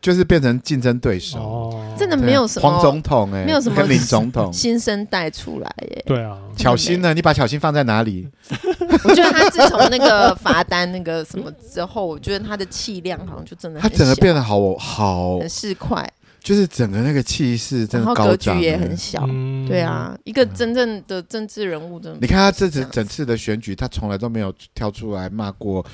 [0.00, 4.50] 就是变成竞争对手，哦、真的没有什么黄总统哎、欸，没有什么跟林总统。
[4.50, 6.04] 新生代出来耶、欸。
[6.06, 7.12] 对啊，巧心呢？
[7.12, 8.26] 你把巧心放在哪里？
[9.04, 15.38] 我觉得他自从那个罚单那个什么之后，我觉得他的气量好像就真的，他整个变得好好。
[15.38, 16.06] 很市侩，
[16.42, 19.26] 就是整个那个气势真的高涨、欸，格局也很小。
[19.28, 25.84] 嗯、对啊，一个真正的政治人物真的，你看他这次整次的选举，他从来都没有跳出来骂过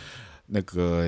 [0.47, 1.07] 那个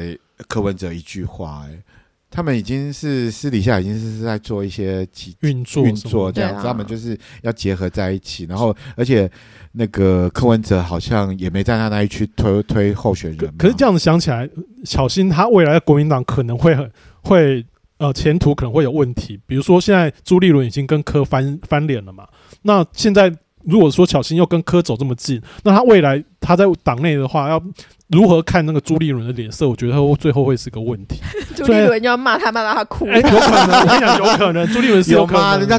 [0.49, 1.83] 柯文哲一句话哎、欸。
[2.31, 5.07] 他们已经是私底下已经是在做一些
[5.41, 9.29] 运作运作这样子，啊、他们就是要结合在一起，然后而且
[9.73, 13.53] 那个柯文哲好像也没在他那一区推推候选人。
[13.57, 14.49] 可是这样子想起来，
[14.85, 16.91] 小心他未来的国民党可能会很
[17.23, 17.65] 会
[17.97, 22.29] 呃前途可能会有问题，比如说现在朱立伦已经跟柯翻翻脸了嘛，
[22.63, 27.63] 那现在如果说小新又跟柯走这么近，那他未来他在党内的话要。
[28.09, 29.69] 如何看那个朱立伦的脸色？
[29.69, 31.21] 我觉得他最后会是个问题。
[31.55, 33.07] 朱立伦要骂他，骂到他哭。
[33.09, 34.67] 哎，有可能，我跟你讲，有可能。
[34.73, 35.43] 朱立伦是有可能。
[35.43, 35.57] 有吗？
[35.59, 35.75] 人家，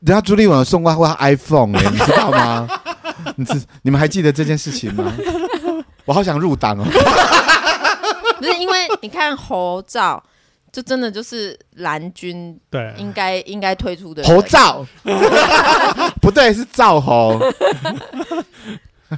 [0.00, 2.68] 人家朱立伦送过他 iPhone 哎，你知道吗？
[3.36, 5.12] 你知你们还记得这件事情吗？
[6.04, 6.84] 我好想入党哦。
[8.38, 10.22] 不是因为你看侯照，
[10.72, 14.84] 就真的就是蓝军对，应该应该推出的侯照，
[16.20, 17.40] 不对，是赵侯。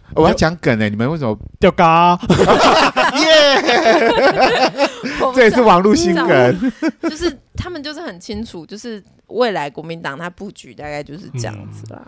[0.14, 2.18] 我要讲梗哎，你们为什么掉嘎？
[3.16, 4.88] 耶！
[5.34, 12.02] 这也是网络新梗，就是他们就是很清楚，就是未来国民党他布局大概就是这样子啦。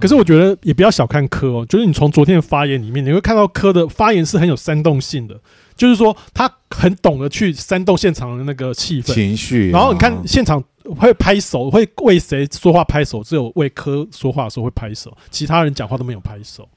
[0.00, 5.40] 可是我觉得也不要小看柯哦，就是你从昨天的发言里面，你会看到柯的发言是很有煽动性的，
[5.76, 9.70] 就是说他很懂得去煽动现场的那个气氛、情绪。
[9.70, 10.62] 然后你看现场
[10.98, 16.68] 会拍手，会为谁说话拍手，只有为柯说话的时候会拍手，其他人讲话都没有拍手。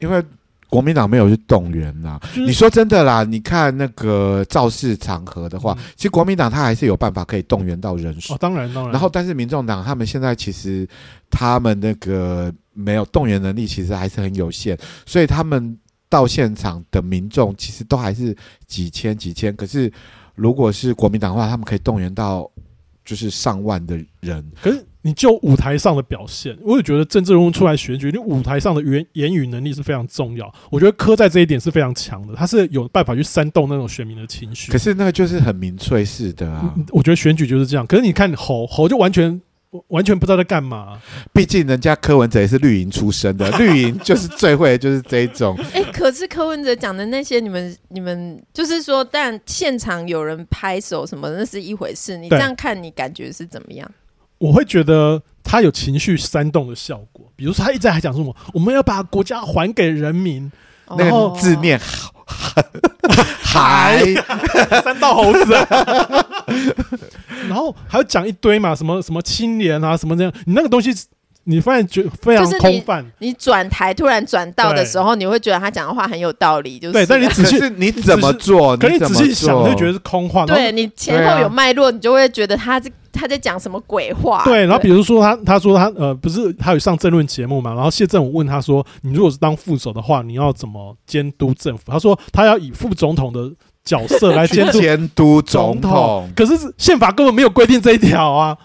[0.00, 0.22] 因为
[0.68, 8.34] 国民党没有去动员呐，就是、你说真的啦，你看那个造势场合的话，嗯、其实国民党他还是有办法可以动员到人数。
[8.34, 8.92] 哦，当然当然。
[8.92, 10.88] 然后，但是民众党他们现在其实
[11.28, 15.76] 他们那个没有动员能力，其实还是很有限，所以他们
[16.08, 18.36] 到现场的民众其实都还是
[18.66, 19.54] 几千几千。
[19.56, 19.92] 可是
[20.36, 22.48] 如果是国民党的话，他们可以动员到
[23.04, 24.48] 就是上万的人。
[24.62, 24.86] 可是。
[25.02, 30.52] 你就舞台上的表现，我也觉得政治人物出来选举，你舞台上的言言语能力是非常重要。
[30.70, 34.70] 我觉得柯在这一点是非常强的，他是有办法去煽动那种选民的情绪。
[34.70, 37.86] 可是那个就是很民粹式的啊，我觉得选举就是这样。
[37.86, 39.40] 可是你看侯侯就完全
[39.88, 41.00] 完全不知道在干嘛。
[41.32, 45.56] 毕竟人家柯文哲也是绿营出身的，绿营就是最会的就是这一种。
[45.72, 52.18] 哎、欸，可是柯文哲讲的那些，你们你们就是说，但现场有人拍手什么，那是一回事。
[52.18, 53.90] 你这样看，你感觉是怎么样？
[54.40, 60.50] 我会觉得他有情绪煽动的效果，比如说他一直在还讲什么，我们要把国家还给人民，
[60.96, 61.78] 那个字念
[63.42, 64.02] 还。
[64.82, 65.52] 三道猴子，
[67.48, 70.90] 然后还要讲一堆嘛，什么什么青年啊，什么这样，你那个东西
[71.44, 73.04] 你发现觉非常空泛。
[73.18, 77.06] 你转台突然转到的时候，你会觉得他讲的话很有道理，就是对。
[77.06, 78.76] 但 你仔细你怎么做？
[78.76, 80.46] 可你仔细想，就觉得是空话。
[80.46, 82.90] 对你前后有脉络，你就会觉得他这。
[83.12, 84.44] 他在讲什么鬼话？
[84.44, 87.74] 对，然后比如说他，他说他呃，不是他有上政论节目嘛？
[87.74, 93.50] 然后谢震武问他说：“你如果是当副手的话，你要怎么监督政府？”他说：“他要以副总统的
[93.84, 98.56] 角色来监督监督总统。”可是宪法根本没有规定这一条啊！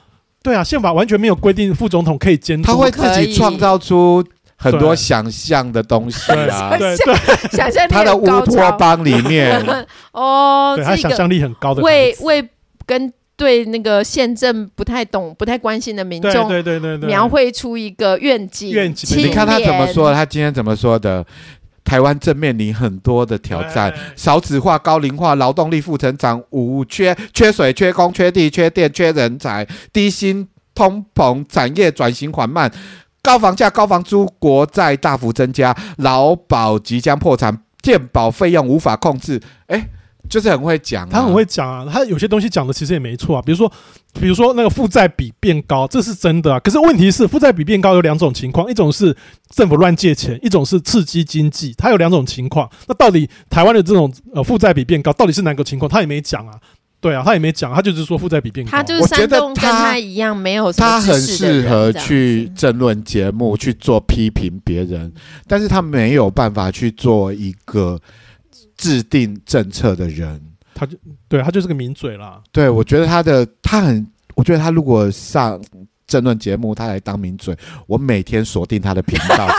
[0.46, 4.24] 对啊，宪法完全没有规定副总统可以监督，他会自己创造出
[4.56, 6.78] 很多想象的东西啊！
[6.78, 7.16] 对对，
[7.58, 9.60] 想象他的乌托邦里面
[10.14, 12.48] 哦，他想象力很高的，为为
[12.86, 13.12] 跟。
[13.38, 18.72] 对那个宪政不太懂、不太关心的民众，对对对对，描绘出一个愿景。
[18.72, 20.14] 愿景，你看他怎么说？
[20.14, 21.26] 他今天怎么说的？
[21.86, 32.70] 台湾正面临很多的挑战：少子化、高龄化、劳动力负成长、五缺、缺水、缺工、缺地、缺电、缺人才、低薪、通膨、产业转型缓慢、
[33.22, 39.42] 高房价、高房租、国债大幅增加、劳保即将破产、健保费用无法控制。
[39.68, 39.88] 哎。
[40.28, 43.72] 就是很会讲、啊，他很会讲啊，他有些东西讲的其实也没错啊，比如说，
[44.20, 46.60] 比如说那个负债比变高，这是真的啊。
[46.60, 49.16] 可是问题是，负债比变高有两种情况，一种是
[49.50, 52.70] 政府乱借钱，一种是刺激经济，它有两种情况。
[52.88, 55.90] 那到底台湾的这种呃负债比变高，到底是哪个情况？
[55.90, 56.54] 他也没讲啊。
[57.02, 58.72] 对啊，他也没讲，他就是说负债比变高。
[58.72, 65.14] 他就是山洞跟他一样，没有他很适合去争论节目去做批评别人，
[65.46, 68.02] 但是他没有办法去做一个
[68.76, 70.42] 制定政策的人。
[70.76, 70.96] 他就
[71.28, 72.40] 对他就是个名嘴啦。
[72.52, 75.60] 对，我觉得他的他很，我觉得他如果上
[76.06, 77.58] 政论节目，他来当名嘴，
[77.88, 79.48] 我每天锁定他的频道。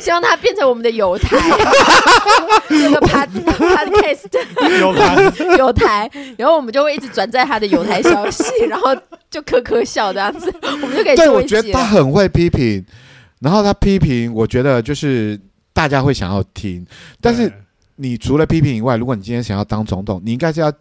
[0.00, 1.36] 希望他变成我们的友台，
[2.68, 8.96] 这个 pod podcast 友台 友台，然后我们就会一直转载他的友台消息，然后
[9.30, 11.16] 就呵呵笑这样子，我们就可以。
[11.16, 12.84] 对，我觉得他很会批评，
[13.40, 15.38] 然后他批评，我觉得就是
[15.72, 16.84] 大家会想要听。
[17.20, 17.52] 但是
[17.96, 20.72] 你除了批评以外，如果你今天想要当总统，你应该是要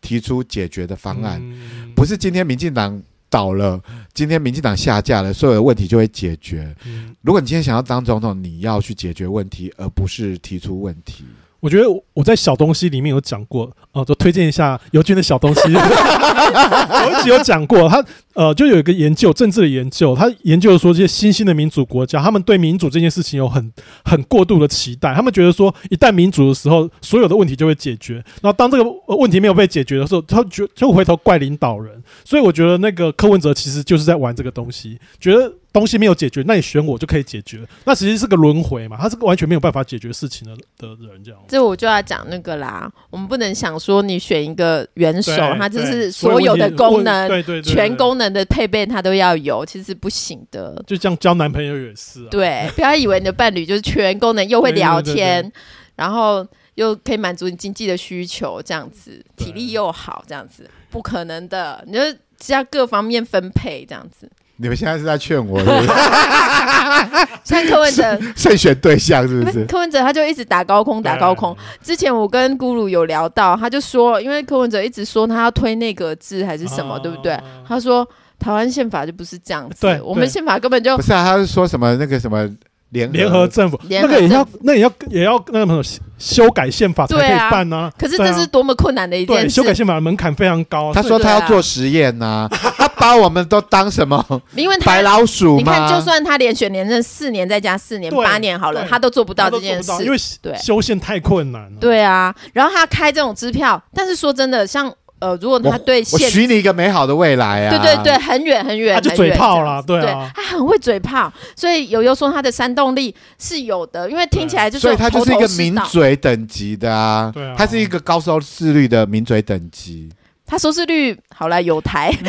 [0.00, 3.02] 提出解决的方案，嗯、不是今天民进党。
[3.32, 3.80] 倒了，
[4.12, 6.74] 今天民进党下架了，所有的问题就会解决。
[7.22, 11.24] 如果你今天想要当总统，你要去解决问题，而不是提出问题。
[11.60, 15.60] 我觉得我在小东西里面有讲过，哦，就推荐一下尤军的小东西。
[15.70, 23.72] 我一直有讲过，他呃，就有一个研究，政治的研究，他研究说这些新兴的民主国家，他们对民主这件事情有很
[24.04, 28.14] 很过度的期待，他们觉得说，一旦民主的时候，所有的问题就会解决。
[28.40, 32.02] 然后当这个问题没有被解决的时候，他就就回头怪领导人。
[32.24, 35.52] 所以我觉得那个柯文哲其实就是在玩这个东西，觉得。
[35.72, 37.60] 东西没有解决，那你选我就可以解决。
[37.84, 41.40] 那其实是个轮回嘛，他是个完全没有办法解决事情的的人，这样。
[41.46, 50.82] 这我就要讲那个啦，我们不能想说你选一个元首，他就是所有的功能，对对，全功能的配备他都要有，其实不行的。
[50.86, 52.28] 就这样交男朋友也是啊。
[52.30, 55.52] 对，不要以为你的伴侣就是全功能，又会聊天，
[55.94, 61.84] 然后又可以满足你经济的需求，这样子，体力又好，这样子，不可能的。
[61.86, 62.00] 你就
[62.40, 64.28] 需要各方面分配，这样子。
[64.60, 65.88] 你们现在是在劝我是不是？
[67.42, 69.64] 像柯文哲 慎选对象是不是？
[69.64, 71.56] 柯文哲他就一直打高空，打高空。
[71.82, 77.38] 之前我跟咕噜有聊到，他就说，因为柯文哲一直说他要推内阁制还是什么，对不对？
[77.66, 78.06] 他说
[78.38, 81.24] 台湾宪法就不是这样子，我们宪法根本就不是啊。
[81.24, 82.48] 他是说什么那个什么？
[82.90, 85.82] 联联合政府，那个也要，那也要，也要那个什么
[86.18, 87.92] 修改宪法才可以办呢、啊啊。
[87.98, 89.50] 可是这是多么困难的一件事。
[89.50, 90.92] 修改宪法的门槛非常高。
[90.92, 94.24] 他说他要做实验呐、啊， 他把我们都当什么？
[94.54, 95.56] 因为白老鼠。
[95.56, 101.78] 你看，就算他连选连任四年，再加四年，八年好了，他都做不到这件事，因为对修宪太困难了。
[101.80, 104.92] 对啊，然后他开这种支票，但是说真的，像。
[105.20, 120.10] 呃，如果他对我许你一个美好的未来啊，对对对，很远很远，他就嘴炮了，对啊，他很会嘴炮，所以友友说他的煽动力是有的，因为听起来就是，所以他就是一个名嘴等级的啊，对啊，他是一个高收视率的名嘴等级。
[120.50, 122.12] 他收视率好了，有台，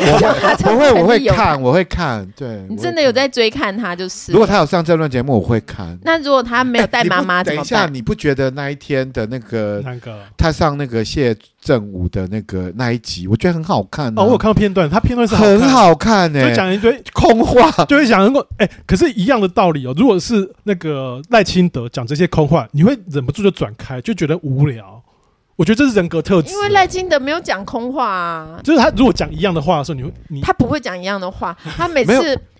[0.64, 4.30] 我会我会看，我会看，对你真的有在追看他就是。
[4.30, 5.98] 如果他有上政论节目，我会看。
[6.04, 9.82] 那如果他没有带妈妈，等一下，你不觉得那一天的那个
[10.38, 19.92] 他上那个谢震武的那个那一集，我觉得很好看哦，我有看到片段，他片段是很好看诶，就讲一堆空话， 就会讲如果哎，可是一样的道理哦。
[19.96, 25.01] 如果是那个赖清德讲这些空话，你会忍不住就转开，就觉得无聊。
[25.56, 28.58] 我觉得这是人格特质，因为赖清德没有讲空话啊。
[28.64, 32.12] 就是他如果讲一样的话的时候，你会你他不会讲一样的话， 他每次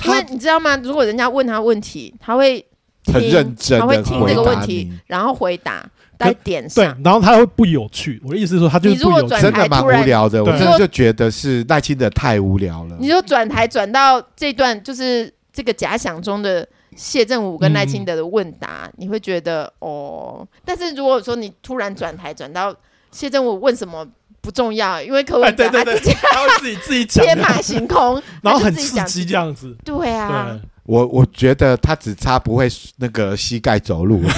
[0.04, 0.76] 因为你知道吗？
[0.76, 2.64] 如果人家问他问题，他会
[3.12, 5.84] 很认真，他会听这个问题，然后回答
[6.18, 6.84] 在点上。
[6.84, 8.20] 对，然后他会不有趣。
[8.24, 10.44] 我的意思是说，他就是不有趣，真的蛮无聊的。
[10.44, 12.96] 我真的就觉得是赖清德太无聊了。
[13.00, 16.68] 你就转台转到这段，就是这个假想中的。
[16.96, 22.74] 谢振武跟赖清德的问答，嗯、你会觉得哦，但是如果说你突然转台转到
[23.10, 24.06] 谢振武问什么
[24.40, 27.24] 不重要，因为柯文哲他自己他会自己自己讲。
[27.24, 29.76] 天马行空， 然后很刺激这样子。
[29.84, 30.68] 对啊，对。
[30.84, 34.20] 我我觉得他只差不会那个膝盖走路。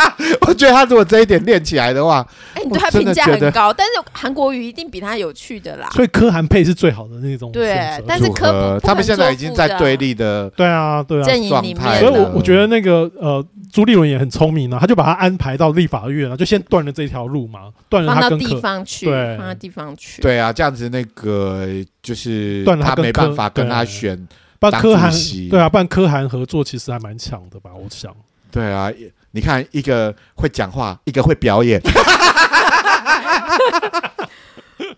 [0.46, 5.88] 我觉得他如果这一点练起来的话，哎、欸，你对他评价很高，但是韩国瑜一定比他有趣的啦。
[5.92, 7.50] 所以柯韩配是最好的那种。
[7.52, 11.98] 对，但是柯他们现在已经在对立的，对啊，对啊，阵营里面。
[12.00, 20.22] 所以我我觉得那个呃，朱立伦也很聪明啊，他就把他安排到立法院了，就先断了这条路嘛，断了他跟放到地方去，对，放到地方去。
[20.22, 21.66] 对啊，这样子那个
[22.02, 24.26] 就是断了他没办法跟他选
[24.58, 25.10] 办柯韩，
[25.50, 28.14] 对啊，不然柯韩合作其实还蛮强的吧，我想。
[28.52, 28.92] 对啊。
[29.34, 31.80] 你看，一个会讲话，一个会表演。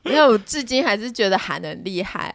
[0.03, 2.35] 没有，至今还是觉得韩很厉害。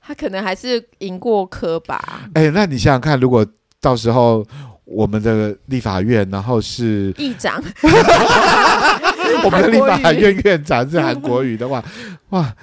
[0.00, 2.22] 他可能还是赢过科吧。
[2.34, 3.46] 哎、欸，那你想想看，如果
[3.78, 4.42] 到时候
[4.84, 7.62] 我们的立法院，然后是议长，
[9.44, 11.84] 我们的立法院院长是韩国语的话，
[12.30, 12.54] 哇！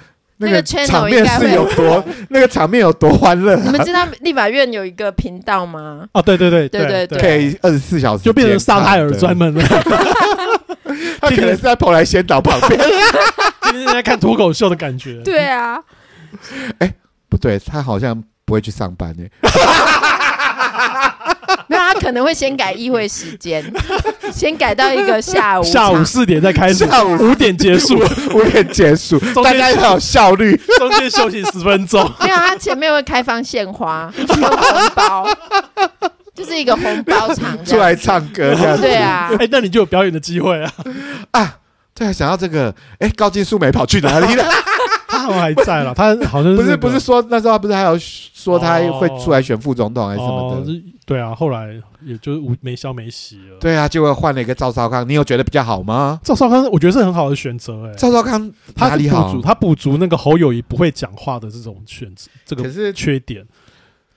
[0.42, 3.56] 那个场面是有多， 那个场面有多欢乐？
[3.56, 6.06] 你们知道立法院有一个频道吗？
[6.12, 9.62] 哦，对对对对对对，可以二十四小时就变成沙海尔专门了。
[11.20, 12.78] 他可能是在蓬莱仙岛旁边，
[13.70, 15.20] 今天在看脱口秀的感觉。
[15.22, 15.78] 对啊，
[16.78, 16.92] 哎，
[17.28, 19.14] 不对，他好像不会去上班
[21.72, 21.78] 呢。
[21.78, 23.64] 那他可能会先改议会时间，
[24.32, 27.98] 先改到一个下午，下午四点再开始，下午五点结束，
[28.34, 32.02] 五点结束，大家要有效率， 中间休息十分钟。
[32.20, 35.28] 没有，他前面会开放献花、有红包，
[36.34, 38.82] 就是一个红包场，出来唱歌这样子。
[38.82, 40.72] 对啊，哎，那你就有表演的机会啊！
[41.32, 41.56] 啊，
[41.94, 44.44] 对，想到这个，哎，高金素梅跑去哪里了？
[45.22, 50.82] 他好还在了，他好像不是不是说那时候他不是还有说他会出来选副总统还是什么的？
[51.06, 53.56] 对啊，后来也就无没消没息了。
[53.60, 56.18] 对啊，结果换了一个赵少康，你有觉得比较好吗？
[56.24, 57.94] 赵少康我觉得是很好的选择哎。
[57.96, 59.40] 赵少康哪里好？
[59.42, 63.44] 他补足那个侯友谊不会讲话的这种选择，这个缺点。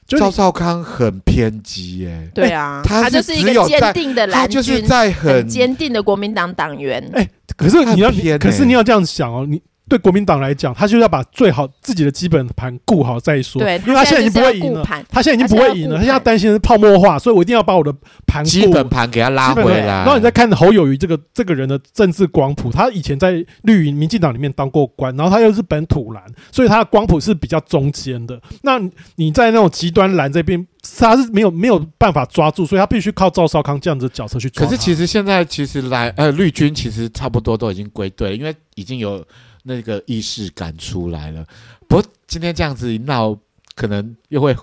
[0.08, 2.30] 赵少康很偏激哎。
[2.34, 7.04] 对啊，他就是一个坚定的蓝军，他就是在很坚定的国民党党员。
[7.14, 7.28] 哎，
[7.58, 9.62] 可是你要，可是你要这样想哦，你。
[9.88, 13.62] 对国民党来讲，他就要把最好自己的基本盘顾好再说。
[13.62, 17.94] 对，因为他现在已经不会赢了，他现在已经不会赢了，他现在担心是泡沫化，所以我一定要把我的
[18.26, 19.86] 盘基本盘给他拉回来。
[19.86, 28.42] 然后你再看侯友谊这个这个人的政治光谱，他以前在绿营民进党里面当过官，然后他又是本土蓝，所以他的光谱是比较中间的。
[28.64, 28.82] 那
[29.18, 30.66] 你在那种极端蓝这边，
[30.98, 34.66] 他是没有没有办法抓住，所以他必须靠赵少康这样子的角色去抓。
[34.66, 39.24] 可是其实现在其实蓝呃绿军其实差不多都已经归队，因为已经有。
[39.68, 41.44] 那个意识感出来了，
[41.88, 43.36] 不过今天这样子一闹，
[43.76, 44.56] 可能又会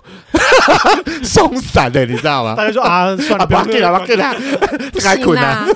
[1.23, 2.55] 松散的，你知道吗？
[2.55, 4.33] 大家说啊，算了，不要给了，不要给了，
[5.01, 5.67] 太困难。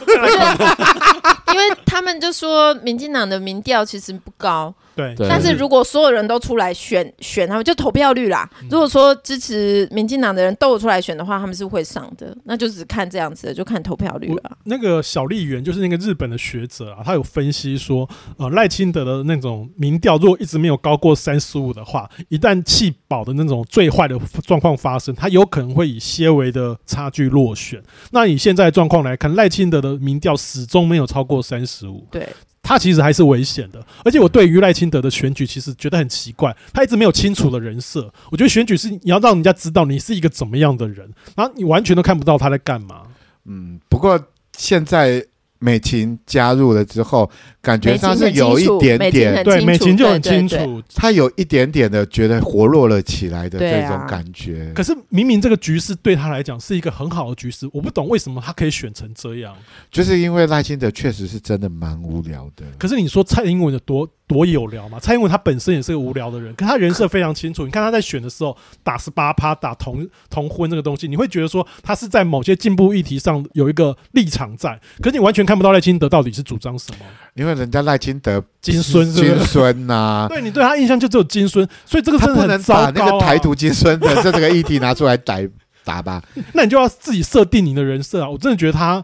[1.52, 4.74] 因为他们就说，民进党的民调其实不高。
[4.98, 8.50] 对，但是如果所有人都出来选选他们，就投票率啦。
[8.68, 12.36] 如果说支持民进党的人都有出来选的话，他们是会上的。
[12.46, 14.58] 那就只看这样子的，就看投票率了。
[14.64, 27.80] 那个小笠原就是那个日本的学者啊，他有分析说，呃，赖清德的那种民调如果一直没有高过三十五的话，一旦弃保的那种最坏的状况发生，他有可能会以些微的差距落选。
[28.12, 32.08] 那以现在状况来看，赖清德的民调始终没有超过三十五。
[32.10, 32.28] 对。
[32.68, 38.14] 他其实还是危险的，而且我对于赖清德的选举其实觉得很奇怪，他一直没有清楚的人设。
[38.30, 43.04] 我觉得选举是你要让人家知道你是一个怎么样的人，然后你完全都看不到他在干嘛。
[43.46, 44.22] 嗯，不过
[44.58, 45.26] 现在。
[45.60, 47.30] 美琴加入了之后，
[47.62, 54.72] 感觉上是有一点点，对美琴就很清楚，她有一点点的觉得活络了起来的这种感觉。
[54.76, 59.56] 可是明明这个局势对她来讲是一个很好的局势，我不懂为什么她可以选成这样。
[59.92, 62.66] 就是因为赖清德确实是真的蛮无聊的。
[62.78, 65.00] 可是你说蔡英文有多多有聊嘛？
[65.00, 67.64] 蔡英文他本身也是个无聊的人，可他人设非常清楚。
[67.64, 77.06] 你看他在选的时候打十八趴，打同同婚这个东西，你会觉得说他是在某些进步议题上有一个立场在，可是你完全看不到赖清德到底是主张什么。
[77.36, 85.38] 因为人家赖清德金孙金孙呐，对你对他印象就只有金孙，所以这个真的很糟糕、啊、不能把那个台独金孙的这这个议题拿出来打
[85.86, 86.22] 打吧。
[86.54, 88.30] 那你就要自己设定你的人设啊！
[88.30, 89.02] 我真的觉得他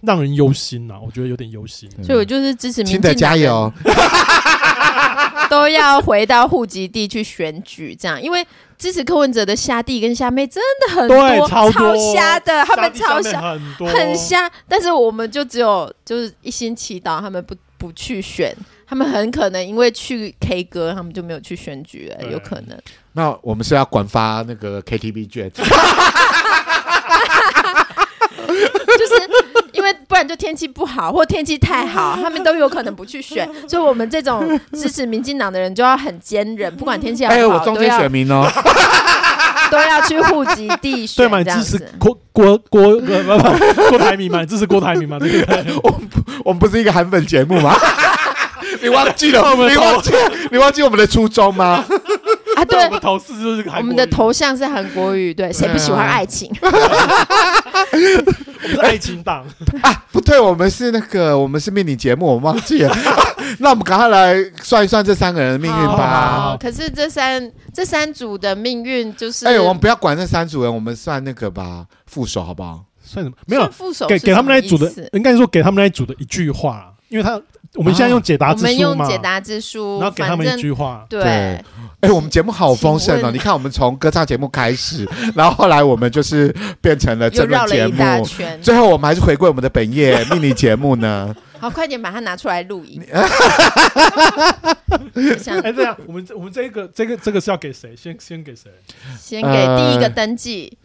[0.00, 1.90] 让人忧心呐、啊，我觉得有点忧心。
[2.02, 3.70] 所以我就是支持民进党，加油。
[5.52, 8.42] 都要回到户籍地去选举，这样，因为
[8.78, 11.70] 支持柯文哲的虾弟跟虾妹真的很多，超
[12.14, 13.38] 虾的，他们超虾，
[13.78, 14.50] 很虾。
[14.66, 22.80] 但是我们就只有就是一心祈祷他们不不去选，他们很可能因为去 K 歌，他们就没有去选举了，有可能。
[23.12, 25.70] 那我们是要管发那个 KTV 券，就是。
[29.72, 33.48] 因为不然就天气不好，或天气太好， 他们都有可能不去选。
[33.68, 38.46] 所以，我们这种支持民进党的人就要很坚韧，不管天气好不好，哎，我中间选民哦，
[39.70, 41.28] 都要去户籍地选。
[41.28, 41.42] 对嘛？
[41.42, 43.00] 支持郭郭郭
[43.88, 44.40] 郭台铭嘛？
[44.40, 45.18] 你支持郭台铭嘛？
[45.18, 45.64] 对不对？
[45.82, 46.00] 我们
[46.44, 47.74] 我们不是一个韩粉节目吗？
[48.80, 49.54] 你忘记了？
[49.68, 50.10] 你忘记
[50.50, 51.84] 你忘记我们的初衷吗？
[52.56, 56.50] 啊，对，我们头饰就是我们的头像是韩国语，对，谁不喜欢爱情？
[58.62, 59.44] 我们是爱情党
[59.82, 60.04] 啊！
[60.12, 62.96] 不对，我们是那个，我们是命理节目，我忘记了。
[63.58, 66.56] 那我们赶快来算一算这三个人的命运吧。
[66.60, 69.46] 可是这三这三组的命运就是……
[69.46, 72.84] 哎，我们不要管这三组人，我们算那个吧，副手好不好？
[73.04, 73.36] 算什么？
[73.46, 77.40] 没有副手，给给他们那一组的，应该说给他们那一组的一句话，因为他
[77.74, 81.22] 我们现在用解答之书嘛，我们用解答之书，然后给他们一句话，对。
[81.22, 83.30] 哎、欸，我们节目好丰盛哦！
[83.30, 88.26] 你看，我们从歌唱节目开始，然后后来我们就是变成了这个节目，
[88.60, 91.32] 最后我们还是回归我们的本业命理节目呢。
[91.60, 93.00] 好，快点把它拿出来录影。
[95.62, 97.94] 哎，这样，我们我们这个这个这个是要给谁？
[97.94, 98.68] 先先给谁？
[99.16, 100.76] 先给第一个登记。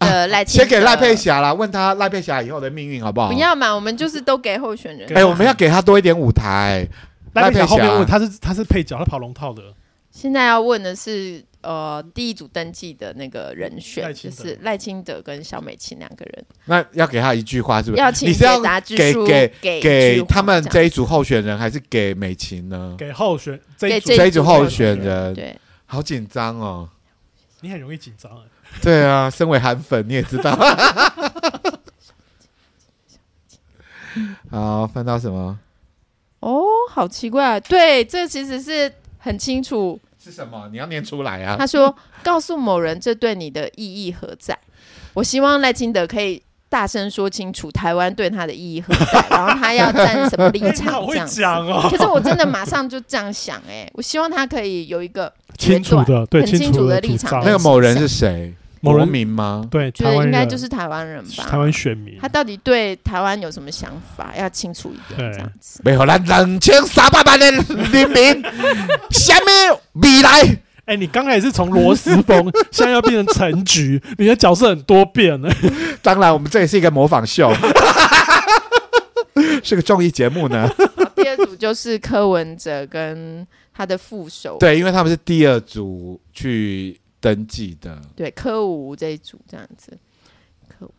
[0.00, 3.28] 的赖先给赖佩霞啦，问他赖佩霞以后的命运好不好？
[3.28, 5.08] 不要嘛，我们就是都给候选人。
[5.14, 6.86] 哎，我们要给他多一点舞台。
[7.34, 9.62] 赖佩霞后面问他是他是配角，他跑龙套的。
[10.10, 16.44] 现在要问的是，呃，第一组登记的那个人选就是赖清德跟萧美琴两个人。
[16.64, 18.02] 那要给他一句话是不是？
[18.02, 22.96] 要请解答之书给给给他们这一组候选人，还是给美琴呢？
[22.98, 25.32] 给候选这一组这一组候选人。
[25.32, 26.88] 对，好紧张哦。
[27.60, 28.32] 你很容易紧张。
[28.82, 30.56] 对啊，身为韩粉你也知道。
[34.50, 35.58] 好，翻到什么？
[36.40, 40.00] 哦，好奇怪，对，这其实是很清楚。
[40.22, 40.68] 是什么？
[40.72, 41.56] 你要念出来啊！
[41.58, 44.58] 他说：“告诉某人，这对你的意义何在？”
[45.14, 51.42] 我希望赖清德可以大声说清楚台湾对他的意义何在，然后他要站什么立 场这样子。
[51.44, 57.42] 哦、可是我真的马上就这样想、欸，哎，我希望他可以有一个清楚的、对很清楚的立场。
[57.44, 58.54] 那个某人是谁？
[58.82, 59.66] 国民吗？
[59.70, 61.44] 对，觉得应该就是台湾人吧。
[61.44, 64.32] 台湾选民，他到底对台湾有什么想法？
[64.38, 65.80] 要清楚一点，这样子。
[65.84, 68.42] 没有了两千三百万的人民，
[69.10, 70.58] 下面未来。
[70.86, 75.48] 哎，你刚才也是从罗斯峰， 现在要变成陈菊，你的角色很多变呢。
[76.02, 77.52] 当然，我们这也是一个模仿秀，
[79.62, 80.68] 是个综艺节目呢。
[81.14, 86.99] 第二组就是柯文哲跟他的副手，对，因为他们是第二组去。
[87.20, 89.96] 登记的对科五这一组这样子，
[90.66, 90.94] 科五，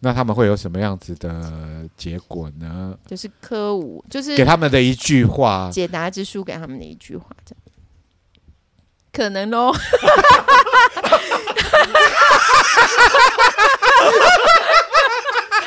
[0.00, 2.98] 那他们会有什么样子的结果呢？
[3.06, 7.62] 就是科五，就是给他们的一句话，解答之书给他们的一句话，这样
[9.12, 9.72] 可能喽。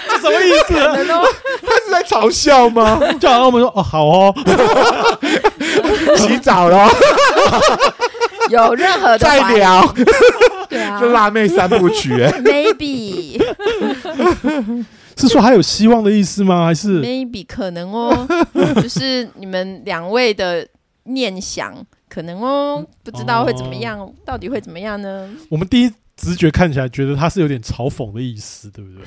[0.09, 0.73] 这什么意思？
[0.73, 1.25] 可能哦，
[1.61, 2.99] 他是在嘲笑吗？
[3.19, 4.35] 就好像我们说哦，好哦，
[6.17, 6.89] 洗澡了。
[8.51, 9.95] 有任何的再聊，
[10.69, 13.41] 对啊，就辣妹三部曲，maybe。
[15.17, 16.65] 是说还有希望的意思吗？
[16.65, 18.27] 还是？Maybe 可能哦，
[18.75, 20.67] 就是你们两位的
[21.05, 21.73] 念想，
[22.07, 25.27] 可能哦，不知道会怎么样，哦、到底会怎么样呢？
[25.49, 29.03] 我们第一直觉看起来觉得他是有点嘲讽的意思，对不对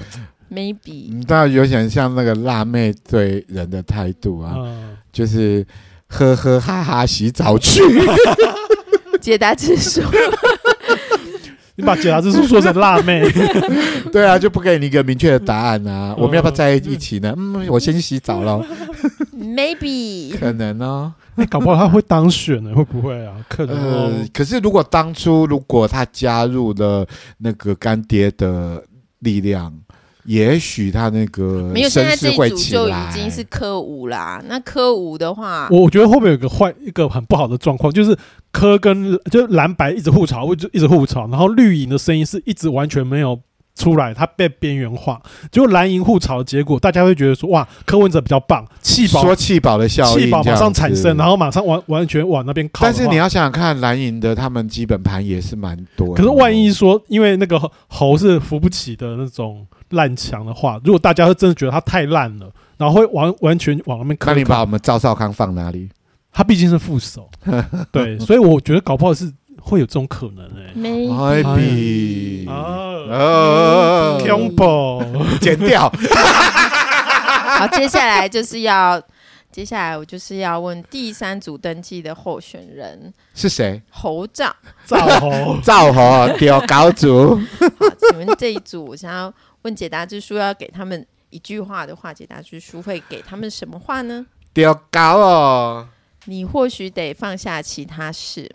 [0.53, 5.65] ？maybe，你知道有点像那个辣妹对人的态度啊，嗯、就是
[6.09, 7.81] 呵呵哈哈洗澡去。
[9.21, 10.01] 解答之书，
[11.77, 13.23] 你把解答之书说成辣妹，
[14.13, 16.15] 对啊，就不给你一个明确的答案啊。
[16.19, 17.35] 我们要不要在一起呢？
[17.37, 18.65] 嗯，我先去洗澡了。
[19.35, 22.73] Maybe 可能哦，那搞不好他会当选呢？
[22.75, 23.35] 会不会啊？
[23.49, 23.77] 可能。
[23.77, 27.07] 呃，可是如果当初如果他加入了
[27.39, 28.83] 那个干爹的
[29.21, 29.73] 力量。
[30.25, 34.43] 也许他那个没有，现在这一组就已经是科五啦。
[34.47, 38.17] 那科五的话，我我觉得后面有个坏一个很不好的状况，就是
[38.53, 43.41] 科跟就蓝白一直互吵，就一直互吵，然后绿营的声音是一直完全没有
[43.75, 45.21] 出来，它被边缘化。
[45.51, 52.85] 结果蓝营互吵的结果，大家会觉得说哇，柯文哲比较棒，气保说气保的效应，气保马上产生，然后马上完完全往那边靠。
[52.85, 56.15] 但是你要想想看，蓝营的他们基本盘也是蛮多。
[56.15, 57.59] 可是万一说，因为那个
[57.89, 59.67] 猴是扶不起的那种。
[59.91, 64.35] 烂墙的话，如果大家会真的觉得它太烂了，然后会完完全往那边看。
[64.35, 65.89] 那你把我们赵少康放哪里？
[66.33, 67.29] 他毕竟是副手，
[67.91, 70.73] 对，所以我觉得搞不好是会有这种可能诶。
[70.77, 75.03] Maybe 啊，恐怖，
[75.41, 75.93] 剪掉。
[77.59, 79.03] 好，接下来就是要，
[79.51, 83.83] 接下来我就是要问第三组登记的候选人是谁？
[83.91, 84.55] 侯赵，
[84.87, 87.37] 赵侯，赵侯，第二高组。
[88.37, 89.33] 这一组我想要。
[89.63, 94.25] 问解答之书要给他们一句话的话，解答之书会给他们什么话呢？
[94.55, 95.89] 丢高哦！
[96.25, 98.51] 你或许得放下其他事。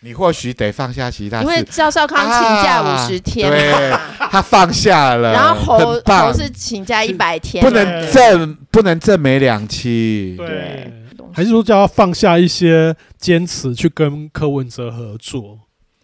[0.00, 3.50] 你或许得放下其他事，因为赵少康请假五十天
[3.90, 3.98] 嘛，
[4.30, 5.32] 他放下了。
[5.32, 10.34] 然后侯侯是请假一百天，不能正不能正没两期。
[10.36, 10.92] 对，
[11.32, 15.58] 还是说叫他放下一些坚持，去跟柯文哲合作？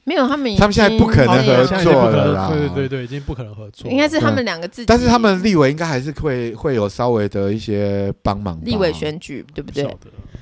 [0.08, 2.48] 没有，他们他们现在不可能合作了啦。
[2.48, 3.90] 对对对对，已经不可能合作。
[3.90, 8.58] 应该是他们两个自己，但是他们立委应该还是会会有稍微的一些帮忙。
[8.64, 9.86] 立委选举对不对？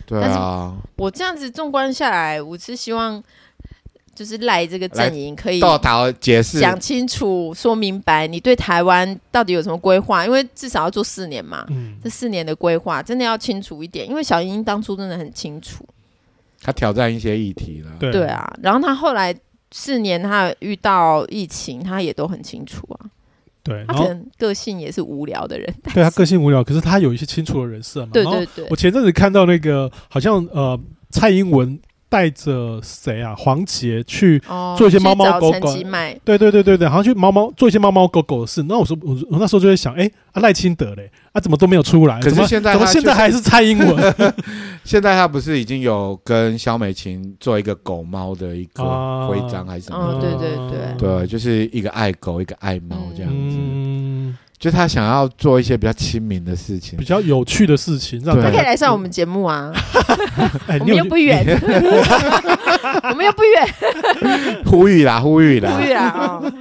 [0.06, 0.72] 对啊。
[0.96, 3.20] 我这样子纵观下来，我是希望
[4.14, 10.24] 就是赖这个阵营可以到达解释讲清楚、说明白，你对台湾到底有什么规划？
[10.24, 11.66] 因为至少要做四年嘛。
[11.70, 11.96] 嗯。
[12.04, 15.84] 这四年的规划真的要清楚一点，因为小英当初真的很清楚。
[16.62, 17.90] 他挑战一些议题了。
[17.98, 19.34] 对对啊，然后他后来。
[19.72, 23.10] 四年他遇到疫情，他也都很清楚啊。
[23.62, 25.74] 对，他可能个性也是无聊的人。
[25.92, 28.10] 对他个性无聊，可是他有一些清楚的人设嘛。
[28.12, 28.66] 对对对。
[28.70, 30.78] 我前阵子看到那个，好像呃，
[31.10, 31.78] 蔡英文
[32.08, 33.34] 带着谁啊？
[33.36, 35.74] 黄杰去哦，做一些猫猫狗狗
[36.24, 38.62] 对对对对对，好像去猫猫做一些猫猫狗狗的事。
[38.68, 42.20] 那我说我我那时候就会想，哎，啊赖清德嘞，啊怎么都没有出来？
[42.20, 44.14] 可是现在怎么现在还是蔡英文？
[44.84, 49.98] 现在他不是已经有跟肖美琴做一个狗猫的一个徽章还是什么？
[49.98, 53.56] 哦，对对对，对，就是一个爱狗，一个爱猫这样子。
[53.58, 53.75] 嗯，
[54.58, 59.70] 就他想要做一些比较亲民的事情比，较有趣的事情，让对他可以来上我们节目啊，
[60.66, 61.44] 哎，我你有们又不远，
[63.10, 65.70] 我们又不远，呼吁啦，呼吁啦。
[65.72, 66.52] 呼吁啦哦。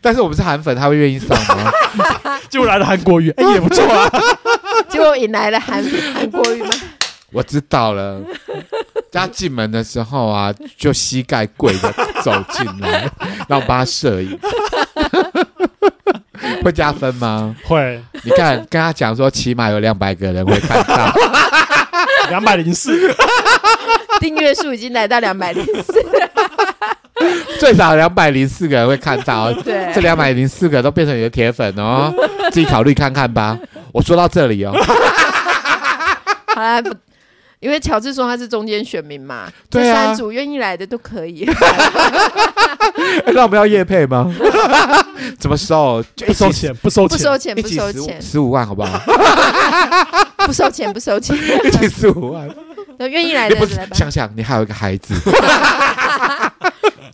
[0.00, 1.70] 但是我们是韩粉，他会愿意上吗？
[2.50, 4.10] 就来了韩国语，哎，也不错啊。
[4.88, 5.84] 结果引来了韩
[6.14, 6.70] 韩国语吗？
[7.32, 8.20] 我知道了。
[9.12, 11.90] 他进门的时候啊，就膝盖跪着
[12.22, 13.08] 走进来，
[13.48, 14.38] 让我帮他摄影，
[16.62, 17.54] 会加分吗？
[17.64, 18.00] 会。
[18.22, 21.12] 你看，跟他讲说，起码有两百个人会看到，
[22.30, 23.14] 两百零四，
[24.20, 25.94] 订阅数已经来到两百零四，
[27.58, 29.52] 最少两百零四个人会看到。
[29.52, 29.90] 对。
[29.94, 32.12] 这两百零四个都变成你的铁粉哦，
[32.52, 33.58] 自己考虑看看吧。
[33.92, 34.72] 我说到这里哦，
[36.54, 36.94] 好了，不
[37.60, 41.48] 因为乔治说他是中间选民嘛，对啊这三组愿意来的都可以。
[43.32, 44.32] 那我们要夜配吗？
[45.38, 46.02] 怎么收？
[46.14, 49.00] 就不收钱，不收钱，不收钱，不收钱，十五万，好不好？
[50.46, 51.36] 不收钱，不收钱。
[51.64, 52.48] 一起十五万。
[52.98, 53.94] 那愿意来的来吧。
[53.94, 55.14] 想想，你还有一个孩子，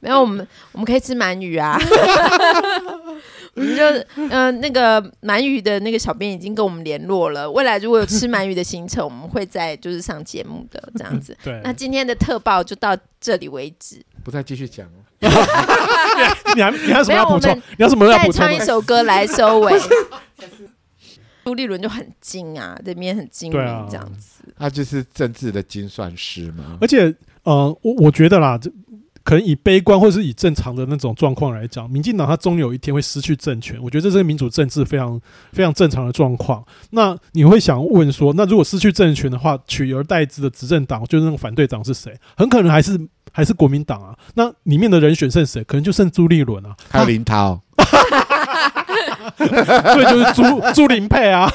[0.00, 1.78] 没有，我们我们可以吃鳗鱼啊。
[3.54, 3.84] 我们就
[4.30, 11.36] 呃那个鳗鱼的那个小编已经跟我们联络了，未来如果有吃鳗鱼的行程，我们会在就是上节目的这样子。
[11.44, 14.02] 对，那今天的特报就到这里为止。
[14.24, 14.92] 不再继续讲了。
[16.54, 17.54] 你还你还有什么要补充？
[17.54, 18.52] 你还有什么要再补充吗？
[18.52, 19.72] 唱一首歌来收尾。
[21.44, 24.44] 朱立伦就很精啊，这边很精明这样子。
[24.56, 26.78] 他就是政治的精算师嘛。
[26.80, 28.70] 而且呃，我我觉得啦，这
[29.24, 33.78] 可能以悲观或是以正常的那种状况来讲，民进党它终有一天会失去政权。
[33.82, 35.20] 我觉得这是民主政治非常
[35.52, 36.64] 非常正常的状况。
[36.90, 42.12] 那你会想问说，那如果失去政权的话，取而代之的执政党就是那种反对党是谁？
[42.36, 42.98] 很可能还是
[43.32, 44.16] 还是国民党啊。
[44.34, 45.62] 那里面的人选剩谁？
[45.64, 47.60] 可能就剩朱立伦啊，还有林涛，
[49.38, 50.42] 所以就是朱
[50.74, 51.50] 朱林配啊。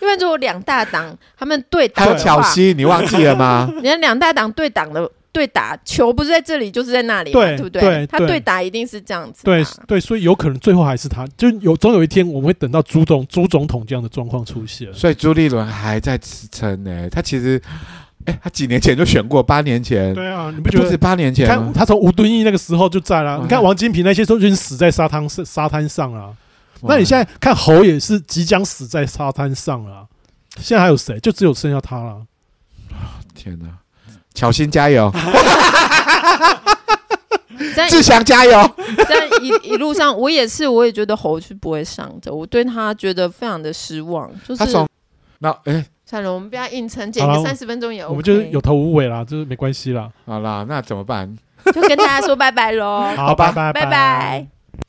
[0.00, 3.68] 因为如果两大党他们对打还有，巧西，你忘记了吗？
[3.82, 7.82] 你看两大党对党的对打，球不是在这里就是在那里嘛，对不对？
[7.82, 9.42] 对对他对打一定是这样子嘛。
[9.44, 14.90] 对对，所以有可能最后还是他，就有总有一天我们会等到朱总朱总统这样的状况出现。
[14.94, 17.10] 所以朱立伦还在支撑呢。
[17.10, 17.60] 他其实，
[18.24, 20.96] 哎，他几年前就选过，八年前，对啊，你不觉得？
[20.96, 21.70] 八年前看？
[21.74, 26.34] 他从吴敦义那个时候就在了，你看王金平那些都已经死在沙滩沙滩上了。
[26.80, 30.06] 哇那你现在看侯也是即将死在沙滩上了。
[30.58, 31.20] 现在还有谁？
[31.20, 32.22] 就只有剩下他了。
[33.34, 33.66] 天哪！
[34.36, 35.10] 巧心加油，
[37.88, 38.70] 志祥加油。
[39.08, 44.30] 但一 一路上，我也是，我也觉得猴是不会上的，我对他觉得非常的失望。
[44.46, 44.86] 就是他从
[45.38, 48.10] 那哎，算了，我们不要硬撑，剪好了个三十分钟也 OK。
[48.10, 50.10] 我们就是有头无尾啦，就是没关系啦。
[50.26, 51.34] 好啦，那怎么办？
[51.74, 54.55] 就跟大家说拜拜喽， 好，好吧拜拜拜。